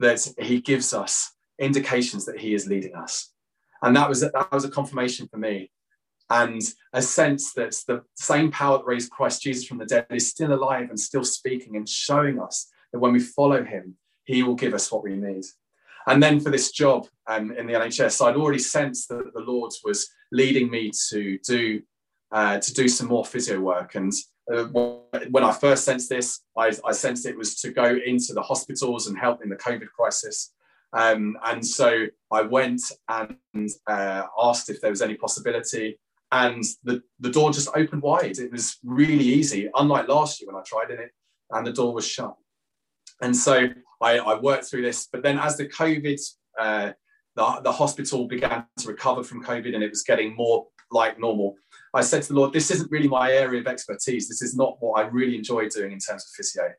that 0.00 0.26
he 0.38 0.60
gives 0.60 0.92
us 0.92 1.32
indications 1.56 2.26
that 2.26 2.40
he 2.40 2.52
is 2.52 2.66
leading 2.66 2.96
us. 2.96 3.30
And 3.80 3.94
that 3.96 4.08
was, 4.08 4.22
that 4.22 4.50
was 4.50 4.64
a 4.64 4.70
confirmation 4.70 5.28
for 5.28 5.36
me 5.36 5.70
and 6.30 6.60
a 6.92 7.00
sense 7.00 7.52
that 7.52 7.76
the 7.86 8.02
same 8.16 8.50
power 8.50 8.78
that 8.78 8.86
raised 8.86 9.12
Christ 9.12 9.42
Jesus 9.42 9.64
from 9.64 9.78
the 9.78 9.86
dead 9.86 10.06
is 10.10 10.28
still 10.28 10.52
alive 10.52 10.88
and 10.90 10.98
still 10.98 11.24
speaking 11.24 11.76
and 11.76 11.88
showing 11.88 12.40
us 12.40 12.68
that 12.92 12.98
when 12.98 13.12
we 13.12 13.20
follow 13.20 13.62
him, 13.62 13.96
he 14.24 14.42
will 14.42 14.56
give 14.56 14.74
us 14.74 14.90
what 14.90 15.04
we 15.04 15.14
need. 15.14 15.44
And 16.08 16.20
then 16.20 16.40
for 16.40 16.50
this 16.50 16.72
job 16.72 17.06
um, 17.28 17.52
in 17.52 17.68
the 17.68 17.74
NHS, 17.74 18.20
I'd 18.20 18.34
already 18.34 18.58
sensed 18.58 19.10
that 19.10 19.32
the 19.32 19.40
Lord 19.42 19.72
was 19.84 20.08
leading 20.32 20.72
me 20.72 20.90
to 21.10 21.38
do 21.46 21.82
uh, 22.34 22.58
to 22.58 22.74
do 22.74 22.88
some 22.88 23.06
more 23.06 23.24
physio 23.24 23.60
work. 23.60 23.94
And 23.94 24.12
uh, 24.52 24.64
when 25.30 25.44
I 25.44 25.52
first 25.52 25.84
sensed 25.84 26.08
this, 26.08 26.40
I, 26.58 26.72
I, 26.84 26.90
sensed 26.90 27.26
it 27.26 27.38
was 27.38 27.54
to 27.60 27.70
go 27.70 27.96
into 28.04 28.34
the 28.34 28.42
hospitals 28.42 29.06
and 29.06 29.16
help 29.16 29.42
in 29.42 29.48
the 29.48 29.56
COVID 29.56 29.86
crisis. 29.96 30.52
Um, 30.92 31.38
and 31.44 31.64
so 31.64 32.06
I 32.32 32.42
went 32.42 32.82
and 33.08 33.70
uh, 33.86 34.24
asked 34.42 34.68
if 34.68 34.80
there 34.80 34.90
was 34.90 35.00
any 35.00 35.14
possibility 35.14 35.98
and 36.32 36.64
the, 36.82 37.02
the 37.20 37.30
door 37.30 37.52
just 37.52 37.68
opened 37.76 38.02
wide. 38.02 38.38
It 38.38 38.50
was 38.50 38.78
really 38.82 39.24
easy, 39.24 39.70
unlike 39.72 40.08
last 40.08 40.40
year 40.40 40.50
when 40.50 40.60
I 40.60 40.64
tried 40.66 40.92
in 40.92 40.98
it 40.98 41.12
and 41.50 41.64
the 41.64 41.72
door 41.72 41.94
was 41.94 42.06
shut. 42.06 42.34
And 43.22 43.36
so 43.36 43.68
I, 44.02 44.18
I 44.18 44.40
worked 44.40 44.64
through 44.64 44.82
this. 44.82 45.08
But 45.10 45.22
then 45.22 45.38
as 45.38 45.56
the 45.56 45.68
COVID, 45.68 46.20
uh, 46.58 46.90
the, 47.36 47.60
the 47.62 47.72
hospital 47.72 48.26
began 48.26 48.64
to 48.78 48.88
recover 48.88 49.22
from 49.22 49.44
COVID 49.44 49.72
and 49.72 49.84
it 49.84 49.90
was 49.90 50.02
getting 50.02 50.34
more 50.34 50.66
like 50.90 51.18
normal, 51.18 51.56
I 51.94 52.00
said 52.00 52.22
to 52.22 52.28
the 52.32 52.34
Lord, 52.34 52.52
this 52.52 52.70
isn't 52.72 52.90
really 52.90 53.08
my 53.08 53.32
area 53.32 53.60
of 53.60 53.66
expertise. 53.68 54.28
This 54.28 54.42
is 54.42 54.56
not 54.56 54.76
what 54.80 55.00
I 55.00 55.06
really 55.06 55.36
enjoy 55.36 55.68
doing 55.68 55.92
in 55.92 55.98
terms 55.98 56.24
of 56.24 56.30
physio. 56.36 56.72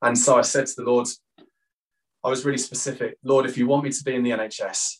And 0.00 0.16
so 0.16 0.38
I 0.38 0.42
said 0.42 0.66
to 0.66 0.74
the 0.76 0.84
Lord, 0.84 1.06
I 2.24 2.30
was 2.30 2.46
really 2.46 2.58
specific, 2.58 3.18
Lord, 3.22 3.44
if 3.44 3.58
you 3.58 3.66
want 3.66 3.84
me 3.84 3.90
to 3.90 4.04
be 4.04 4.14
in 4.14 4.22
the 4.22 4.30
NHS, 4.30 4.96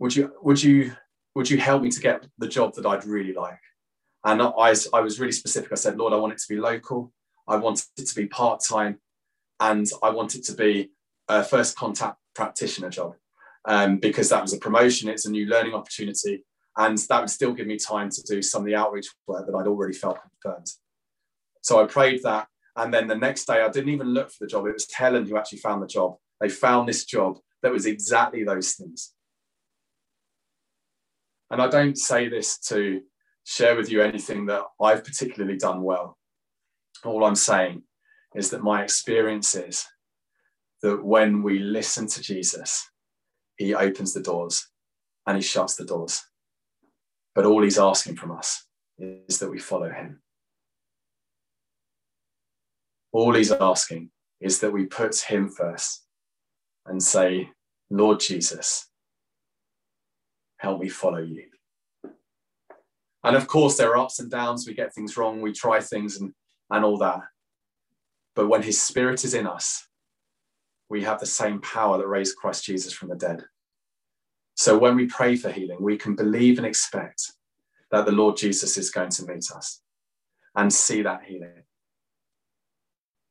would 0.00 0.16
you 0.16 0.32
would 0.42 0.60
you 0.60 0.92
would 1.34 1.48
you 1.48 1.58
help 1.58 1.82
me 1.82 1.90
to 1.90 2.00
get 2.00 2.26
the 2.38 2.48
job 2.48 2.74
that 2.74 2.86
I'd 2.86 3.04
really 3.04 3.32
like? 3.32 3.60
And 4.24 4.42
I, 4.42 4.74
I 4.92 5.00
was 5.00 5.20
really 5.20 5.32
specific. 5.32 5.70
I 5.72 5.76
said, 5.76 5.96
Lord, 5.96 6.12
I 6.12 6.16
want 6.16 6.32
it 6.32 6.40
to 6.40 6.48
be 6.48 6.60
local. 6.60 7.12
I 7.46 7.56
want 7.56 7.84
it 7.96 8.06
to 8.06 8.14
be 8.14 8.26
part 8.26 8.60
time. 8.68 8.98
And 9.60 9.86
I 10.02 10.10
want 10.10 10.34
it 10.34 10.44
to 10.44 10.54
be 10.54 10.90
a 11.28 11.44
first 11.44 11.76
contact 11.76 12.16
practitioner 12.34 12.90
job 12.90 13.14
um, 13.64 13.98
because 13.98 14.28
that 14.30 14.42
was 14.42 14.52
a 14.52 14.58
promotion. 14.58 15.08
It's 15.08 15.26
a 15.26 15.30
new 15.30 15.46
learning 15.46 15.74
opportunity. 15.74 16.44
And 16.80 16.96
that 16.96 17.20
would 17.20 17.28
still 17.28 17.52
give 17.52 17.66
me 17.66 17.76
time 17.76 18.08
to 18.08 18.22
do 18.22 18.40
some 18.40 18.62
of 18.62 18.66
the 18.66 18.74
outreach 18.74 19.06
work 19.26 19.44
that 19.44 19.54
I'd 19.54 19.66
already 19.66 19.92
felt 19.92 20.18
confirmed. 20.42 20.66
So 21.60 21.82
I 21.82 21.86
prayed 21.86 22.22
that. 22.22 22.48
And 22.74 22.92
then 22.92 23.06
the 23.06 23.14
next 23.14 23.44
day, 23.44 23.60
I 23.60 23.68
didn't 23.68 23.90
even 23.90 24.14
look 24.14 24.30
for 24.30 24.38
the 24.40 24.46
job. 24.46 24.66
It 24.66 24.72
was 24.72 24.90
Helen 24.90 25.26
who 25.26 25.36
actually 25.36 25.58
found 25.58 25.82
the 25.82 25.86
job. 25.86 26.14
They 26.40 26.48
found 26.48 26.88
this 26.88 27.04
job 27.04 27.36
that 27.62 27.70
was 27.70 27.84
exactly 27.84 28.44
those 28.44 28.72
things. 28.72 29.12
And 31.50 31.60
I 31.60 31.68
don't 31.68 31.98
say 31.98 32.30
this 32.30 32.58
to 32.68 33.02
share 33.44 33.76
with 33.76 33.90
you 33.90 34.00
anything 34.00 34.46
that 34.46 34.62
I've 34.80 35.04
particularly 35.04 35.58
done 35.58 35.82
well. 35.82 36.16
All 37.04 37.26
I'm 37.26 37.34
saying 37.34 37.82
is 38.34 38.48
that 38.50 38.62
my 38.62 38.82
experience 38.82 39.54
is 39.54 39.86
that 40.80 41.04
when 41.04 41.42
we 41.42 41.58
listen 41.58 42.06
to 42.06 42.22
Jesus, 42.22 42.88
he 43.58 43.74
opens 43.74 44.14
the 44.14 44.22
doors 44.22 44.66
and 45.26 45.36
he 45.36 45.42
shuts 45.42 45.74
the 45.74 45.84
doors. 45.84 46.22
But 47.40 47.46
all 47.46 47.62
he's 47.62 47.78
asking 47.78 48.16
from 48.16 48.32
us 48.32 48.66
is 48.98 49.38
that 49.38 49.48
we 49.48 49.58
follow 49.58 49.88
him. 49.88 50.20
All 53.12 53.32
he's 53.32 53.50
asking 53.50 54.10
is 54.42 54.60
that 54.60 54.74
we 54.74 54.84
put 54.84 55.18
him 55.18 55.48
first 55.48 56.04
and 56.84 57.02
say, 57.02 57.48
Lord 57.88 58.20
Jesus, 58.20 58.90
help 60.58 60.82
me 60.82 60.90
follow 60.90 61.22
you. 61.22 61.46
And 63.24 63.34
of 63.34 63.46
course, 63.46 63.78
there 63.78 63.92
are 63.92 63.96
ups 63.96 64.20
and 64.20 64.30
downs. 64.30 64.66
We 64.66 64.74
get 64.74 64.92
things 64.92 65.16
wrong, 65.16 65.40
we 65.40 65.52
try 65.54 65.80
things 65.80 66.20
and, 66.20 66.34
and 66.68 66.84
all 66.84 66.98
that. 66.98 67.20
But 68.36 68.48
when 68.48 68.62
his 68.64 68.78
spirit 68.82 69.24
is 69.24 69.32
in 69.32 69.46
us, 69.46 69.88
we 70.90 71.04
have 71.04 71.20
the 71.20 71.24
same 71.24 71.62
power 71.62 71.96
that 71.96 72.06
raised 72.06 72.36
Christ 72.36 72.66
Jesus 72.66 72.92
from 72.92 73.08
the 73.08 73.16
dead. 73.16 73.44
So 74.60 74.76
when 74.76 74.94
we 74.94 75.06
pray 75.06 75.36
for 75.36 75.50
healing, 75.50 75.78
we 75.80 75.96
can 75.96 76.14
believe 76.14 76.58
and 76.58 76.66
expect 76.66 77.32
that 77.90 78.04
the 78.04 78.12
Lord 78.12 78.36
Jesus 78.36 78.76
is 78.76 78.90
going 78.90 79.08
to 79.08 79.24
meet 79.24 79.50
us 79.50 79.80
and 80.54 80.70
see 80.70 81.00
that 81.00 81.24
healing. 81.24 81.62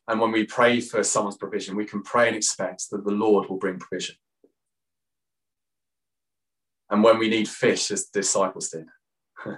And 0.07 0.19
when 0.19 0.31
we 0.31 0.45
pray 0.45 0.81
for 0.81 1.03
someone's 1.03 1.37
provision, 1.37 1.75
we 1.75 1.85
can 1.85 2.01
pray 2.01 2.29
and 2.29 2.35
expect 2.35 2.89
that 2.89 3.05
the 3.05 3.11
Lord 3.11 3.47
will 3.47 3.59
bring 3.59 3.77
provision. 3.77 4.15
And 6.89 7.03
when 7.03 7.19
we 7.19 7.29
need 7.29 7.47
fish, 7.47 7.91
as 7.91 8.09
the 8.09 8.21
disciples 8.21 8.69
did, 8.69 8.87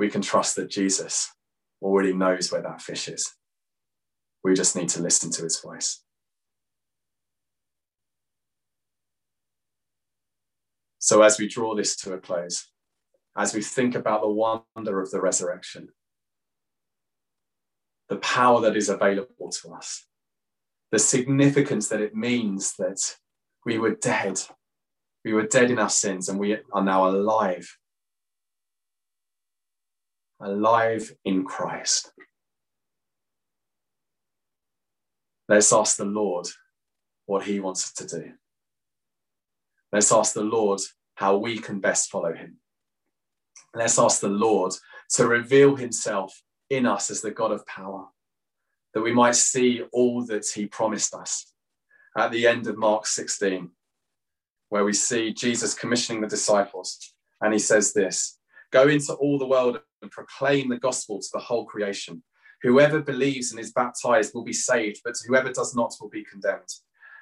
we 0.00 0.10
can 0.10 0.20
trust 0.20 0.56
that 0.56 0.68
Jesus 0.68 1.30
already 1.80 2.12
knows 2.12 2.50
where 2.50 2.62
that 2.62 2.82
fish 2.82 3.06
is. 3.06 3.36
We 4.42 4.54
just 4.54 4.74
need 4.74 4.88
to 4.88 5.00
listen 5.00 5.30
to 5.30 5.44
his 5.44 5.60
voice. 5.60 6.02
So, 11.02 11.22
as 11.22 11.38
we 11.38 11.48
draw 11.48 11.74
this 11.74 11.96
to 11.96 12.12
a 12.12 12.18
close, 12.18 12.68
as 13.36 13.54
we 13.54 13.60
think 13.60 13.96
about 13.96 14.22
the 14.22 14.28
wonder 14.28 15.00
of 15.00 15.10
the 15.10 15.20
resurrection, 15.20 15.88
the 18.08 18.18
power 18.18 18.60
that 18.60 18.76
is 18.76 18.88
available 18.88 19.50
to 19.50 19.72
us, 19.72 20.06
the 20.92 20.98
significance 21.00 21.88
that 21.88 22.00
it 22.00 22.14
means 22.14 22.74
that 22.78 23.16
we 23.64 23.78
were 23.78 23.94
dead 23.94 24.38
we 25.24 25.32
were 25.32 25.46
dead 25.46 25.70
in 25.70 25.78
our 25.78 25.88
sins 25.88 26.28
and 26.28 26.38
we 26.38 26.58
are 26.72 26.84
now 26.84 27.08
alive. 27.08 27.78
Alive 30.40 31.14
in 31.24 31.44
Christ. 31.44 32.12
Let's 35.48 35.72
ask 35.72 35.96
the 35.96 36.04
Lord 36.04 36.48
what 37.26 37.44
he 37.44 37.60
wants 37.60 37.84
us 37.84 37.92
to 37.92 38.20
do. 38.20 38.32
Let's 39.92 40.12
ask 40.12 40.32
the 40.32 40.42
Lord 40.42 40.80
how 41.16 41.36
we 41.36 41.58
can 41.58 41.80
best 41.80 42.10
follow 42.10 42.32
him. 42.32 42.56
Let's 43.74 43.98
ask 43.98 44.20
the 44.20 44.28
Lord 44.28 44.72
to 45.10 45.26
reveal 45.26 45.76
himself 45.76 46.42
in 46.70 46.86
us 46.86 47.10
as 47.10 47.20
the 47.20 47.30
God 47.30 47.52
of 47.52 47.66
power, 47.66 48.06
that 48.94 49.02
we 49.02 49.12
might 49.12 49.36
see 49.36 49.82
all 49.92 50.24
that 50.26 50.46
he 50.54 50.66
promised 50.66 51.14
us. 51.14 51.52
At 52.16 52.30
the 52.30 52.46
end 52.46 52.66
of 52.66 52.78
Mark 52.78 53.06
16, 53.06 53.70
where 54.70 54.84
we 54.84 54.92
see 54.94 55.32
Jesus 55.34 55.74
commissioning 55.74 56.22
the 56.22 56.28
disciples. 56.28 57.14
And 57.42 57.52
he 57.52 57.58
says 57.58 57.92
this 57.92 58.38
Go 58.70 58.88
into 58.88 59.12
all 59.14 59.38
the 59.38 59.46
world 59.46 59.80
and 60.00 60.10
proclaim 60.10 60.70
the 60.70 60.78
gospel 60.78 61.20
to 61.20 61.28
the 61.32 61.38
whole 61.38 61.66
creation. 61.66 62.22
Whoever 62.62 63.00
believes 63.00 63.50
and 63.50 63.60
is 63.60 63.72
baptized 63.72 64.32
will 64.34 64.44
be 64.44 64.52
saved, 64.52 65.00
but 65.04 65.14
whoever 65.26 65.52
does 65.52 65.74
not 65.74 65.92
will 66.00 66.08
be 66.08 66.24
condemned. 66.24 66.68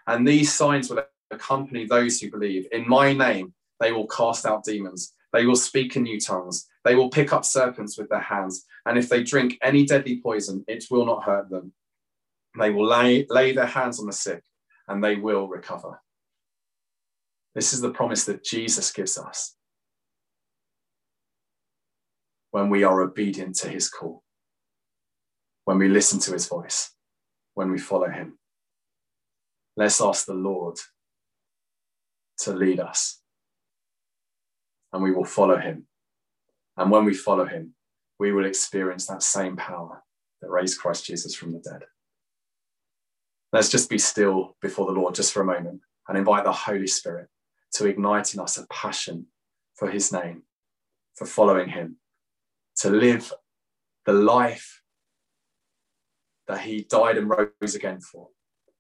And 0.06 0.26
these 0.26 0.52
signs 0.52 0.90
will 0.90 1.02
accompany 1.30 1.86
those 1.86 2.20
who 2.20 2.30
believe. 2.30 2.66
In 2.72 2.88
my 2.88 3.12
name, 3.12 3.54
they 3.78 3.92
will 3.92 4.06
cast 4.06 4.46
out 4.46 4.64
demons. 4.64 5.14
They 5.32 5.46
will 5.46 5.56
speak 5.56 5.96
in 5.96 6.02
new 6.02 6.20
tongues. 6.20 6.66
They 6.84 6.94
will 6.94 7.10
pick 7.10 7.32
up 7.32 7.44
serpents 7.44 7.98
with 7.98 8.08
their 8.08 8.20
hands. 8.20 8.64
And 8.86 8.98
if 8.98 9.08
they 9.08 9.22
drink 9.22 9.58
any 9.62 9.84
deadly 9.86 10.20
poison, 10.20 10.64
it 10.66 10.84
will 10.90 11.06
not 11.06 11.24
hurt 11.24 11.50
them. 11.50 11.72
They 12.58 12.70
will 12.70 12.86
lay, 12.86 13.26
lay 13.28 13.52
their 13.52 13.66
hands 13.66 14.00
on 14.00 14.06
the 14.06 14.12
sick 14.12 14.42
and 14.88 15.02
they 15.02 15.16
will 15.16 15.46
recover. 15.46 16.00
This 17.54 17.72
is 17.72 17.80
the 17.80 17.90
promise 17.90 18.24
that 18.24 18.44
Jesus 18.44 18.92
gives 18.92 19.16
us 19.18 19.56
when 22.50 22.68
we 22.68 22.82
are 22.82 23.00
obedient 23.00 23.54
to 23.56 23.68
his 23.68 23.88
call, 23.88 24.24
when 25.64 25.78
we 25.78 25.88
listen 25.88 26.18
to 26.20 26.32
his 26.32 26.48
voice, 26.48 26.92
when 27.54 27.70
we 27.70 27.78
follow 27.78 28.08
him. 28.08 28.38
Let's 29.76 30.00
ask 30.00 30.26
the 30.26 30.34
Lord 30.34 30.76
to 32.40 32.53
lead 32.53 32.81
us, 32.81 33.20
and 34.92 35.03
we 35.03 35.12
will 35.12 35.24
follow 35.24 35.57
him. 35.57 35.87
And 36.76 36.90
when 36.90 37.05
we 37.05 37.14
follow 37.14 37.44
him, 37.44 37.74
we 38.18 38.33
will 38.33 38.44
experience 38.44 39.07
that 39.07 39.22
same 39.22 39.57
power 39.57 40.03
that 40.40 40.50
raised 40.50 40.79
Christ 40.79 41.05
Jesus 41.05 41.35
from 41.35 41.53
the 41.53 41.59
dead. 41.59 41.85
Let's 43.53 43.68
just 43.68 43.90
be 43.90 43.98
still 43.98 44.57
before 44.62 44.87
the 44.87 44.92
Lord 44.92 45.14
just 45.14 45.33
for 45.33 45.42
a 45.42 45.44
moment 45.44 45.81
and 46.09 46.16
invite 46.16 46.44
the 46.44 46.53
Holy 46.53 46.87
Spirit 46.87 47.29
to 47.72 47.87
ignite 47.87 48.35
in 48.35 48.40
us 48.40 48.59
a 48.59 48.66
passion 48.68 49.26
for 49.74 49.90
his 49.90 50.12
name, 50.12 50.42
for 51.16 51.26
following 51.26 51.68
him, 51.68 51.96
to 52.76 52.90
live 52.90 53.33
the 54.07 54.12
life 54.12 54.83
that 56.46 56.61
he 56.61 56.85
died 56.85 57.16
and 57.16 57.29
rose 57.29 57.74
again 57.74 58.00
for, 58.00 58.29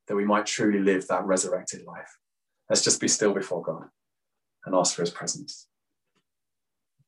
that 0.08 0.16
we 0.16 0.24
might 0.24 0.46
truly 0.46 0.80
live 0.80 1.06
that 1.08 1.24
resurrected 1.24 1.84
life. 1.84 2.19
Let's 2.70 2.82
just 2.82 3.00
be 3.00 3.08
still 3.08 3.34
before 3.34 3.62
God 3.62 3.88
and 4.64 4.76
ask 4.76 4.94
for 4.94 5.02
his 5.02 5.10
presence. 5.10 5.66